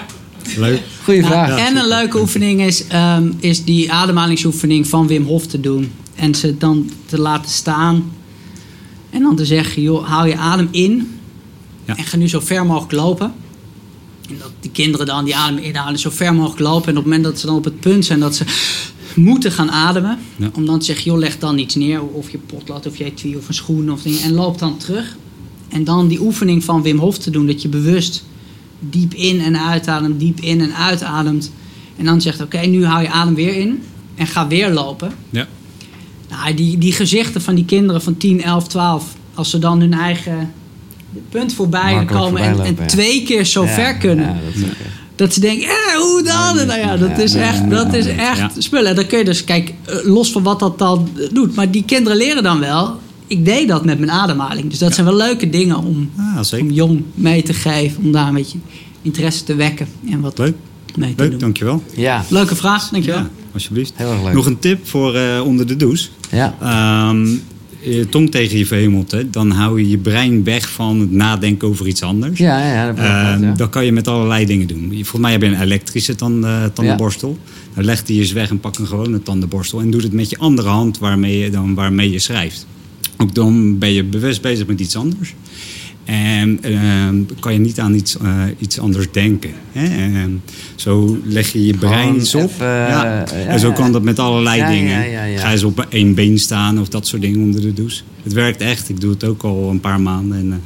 [0.57, 0.83] leuk.
[1.05, 1.59] Goeie Nou, vraag.
[1.69, 5.93] en een leuke oefening is, ehm, is die ademhalingsoefening van Wim Hof te doen.
[6.15, 8.13] En ze dan te laten staan.
[9.11, 11.19] En dan te zeggen, joh, haal je adem in.
[11.91, 11.97] Ja.
[11.97, 13.33] En ga nu zo ver mogelijk lopen.
[14.29, 16.89] En dat die kinderen dan die adem inhalen, zo ver mogelijk lopen.
[16.89, 18.45] En op het moment dat ze dan op het punt zijn dat ze
[19.15, 20.19] moeten gaan ademen.
[20.37, 20.51] Ja.
[20.55, 22.03] Om dan te zeggen, joh, leg dan iets neer.
[22.03, 24.21] Of je potlat, of je etui, of een schoen of ding.
[24.21, 25.17] En loop dan terug.
[25.69, 27.47] En dan die oefening van Wim Hof te doen.
[27.47, 28.25] Dat je bewust
[28.79, 31.53] diep in en uitademt, diep in en uitademt.
[31.97, 33.83] En dan zegt, oké, nu hou je adem weer in.
[34.15, 35.13] En ga weer lopen.
[35.31, 35.49] Ja.
[36.29, 39.15] Nou, die, die gezichten van die kinderen van 10, 11, 12.
[39.35, 40.53] Als ze dan hun eigen
[41.29, 42.43] punt voorbij Makkelijk komen.
[42.43, 44.27] En, en twee keer zo Ja, ver kunnen.
[44.27, 44.37] Ja,
[45.17, 46.59] dat is ze denken, eh, hoe dan?
[46.59, 48.51] En nou ja, dat is echt, dat is echt Ja.
[48.59, 48.95] spullen.
[48.95, 51.55] Dan kun je dus, kijk, eh, los van wat dat dan doet.
[51.55, 52.99] Maar die kinderen leren dan wel.
[53.27, 54.71] Ik deed dat met mijn ademhaling.
[54.71, 58.03] Dus dat zijn wel leuke dingen om, Ah, om jong mee te geven.
[58.05, 58.59] Om daar een beetje
[59.03, 59.87] interesse te wekken.
[60.11, 60.55] En wat Leuk,
[60.97, 61.39] mee te leuk, doen.
[61.41, 61.83] dankjewel.
[61.97, 63.21] Ja, Leuke vraag, dankjewel.
[63.21, 63.93] Ja, alsjeblieft.
[63.95, 64.33] heel erg leuk.
[64.35, 66.09] Nog een tip voor eh, onder de douche.
[66.31, 66.55] Ja.
[66.61, 67.27] Ehm,
[67.83, 71.87] je tong tegen je verhemelte, dan hou je je brein weg van het nadenken over
[71.87, 72.39] iets anders.
[72.39, 73.53] Ja, ja, dat ja.
[73.57, 74.89] Dat kan je met allerlei dingen doen.
[74.91, 77.39] Volgens mij heb je een elektrische tand, eh, tandenborstel.
[77.75, 79.81] Dan legt die eens weg en pak een gewone tandenborstel.
[79.81, 82.67] En doe het met je andere hand waarmee je, dan, waarmee je schrijft.
[83.17, 85.35] Ook dan ben je bewust bezig met iets anders.
[86.11, 89.51] En ehm, kan je niet aan iets, eh, iets anders denken.
[89.73, 89.85] Hè?
[89.85, 90.43] En
[90.75, 92.51] zo leg je je brein eens op.
[92.51, 93.25] even, ja.
[93.25, 95.11] eh, ja, en zo kan dat met allerlei dingen.
[95.11, 95.39] ja, ja.
[95.41, 98.03] Ga eens op één been staan of dat soort dingen onder de douche.
[98.23, 98.89] Het werkt echt.
[98.89, 100.39] Ik doe het ook al een paar maanden.
[100.39, 100.63] En,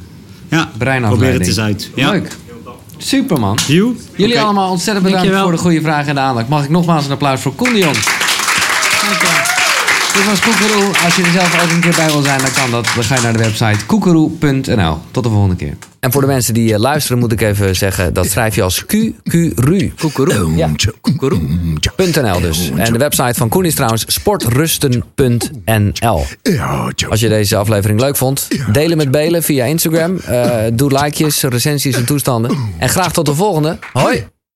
[0.49, 1.91] eh, ja, probeer het eens uit.
[1.95, 2.11] Ja.
[2.11, 2.35] Leuk.
[2.97, 3.57] Super, man.
[3.67, 3.99] Hugh?
[4.15, 5.41] Jullie allemaal ontzettend bedankt Dankjewel.
[5.43, 6.47] voor de goede vragen en de aandacht.
[6.47, 7.97] Mag ik nogmaals een applaus voor Koen de Jong.
[10.15, 10.91] Dit was Koekeroe.
[11.03, 12.87] Als je er zelf ook een keer bij wil zijn, dan kan dat.
[12.95, 14.97] Dan ga je naar de website koekeroe.nl.
[15.11, 15.73] Tot de volgende keer.
[15.99, 18.13] En voor de mensen die eh, luisteren moet ik even zeggen...
[18.13, 19.93] dat schrijf je als Q-Q-RU.
[19.99, 20.55] Koekeroe.
[20.55, 22.71] Ja, koekeroe.nl dus.
[22.75, 26.25] En de website van Koen is trouwens sportrusten.nl.
[27.09, 30.17] Als je deze aflevering leuk vond, deel hem met Belen via Instagram.
[30.17, 32.57] Eh, doe likejes, recensies en toestanden.
[32.77, 33.77] En graag tot de volgende.
[33.93, 34.33] Hoi!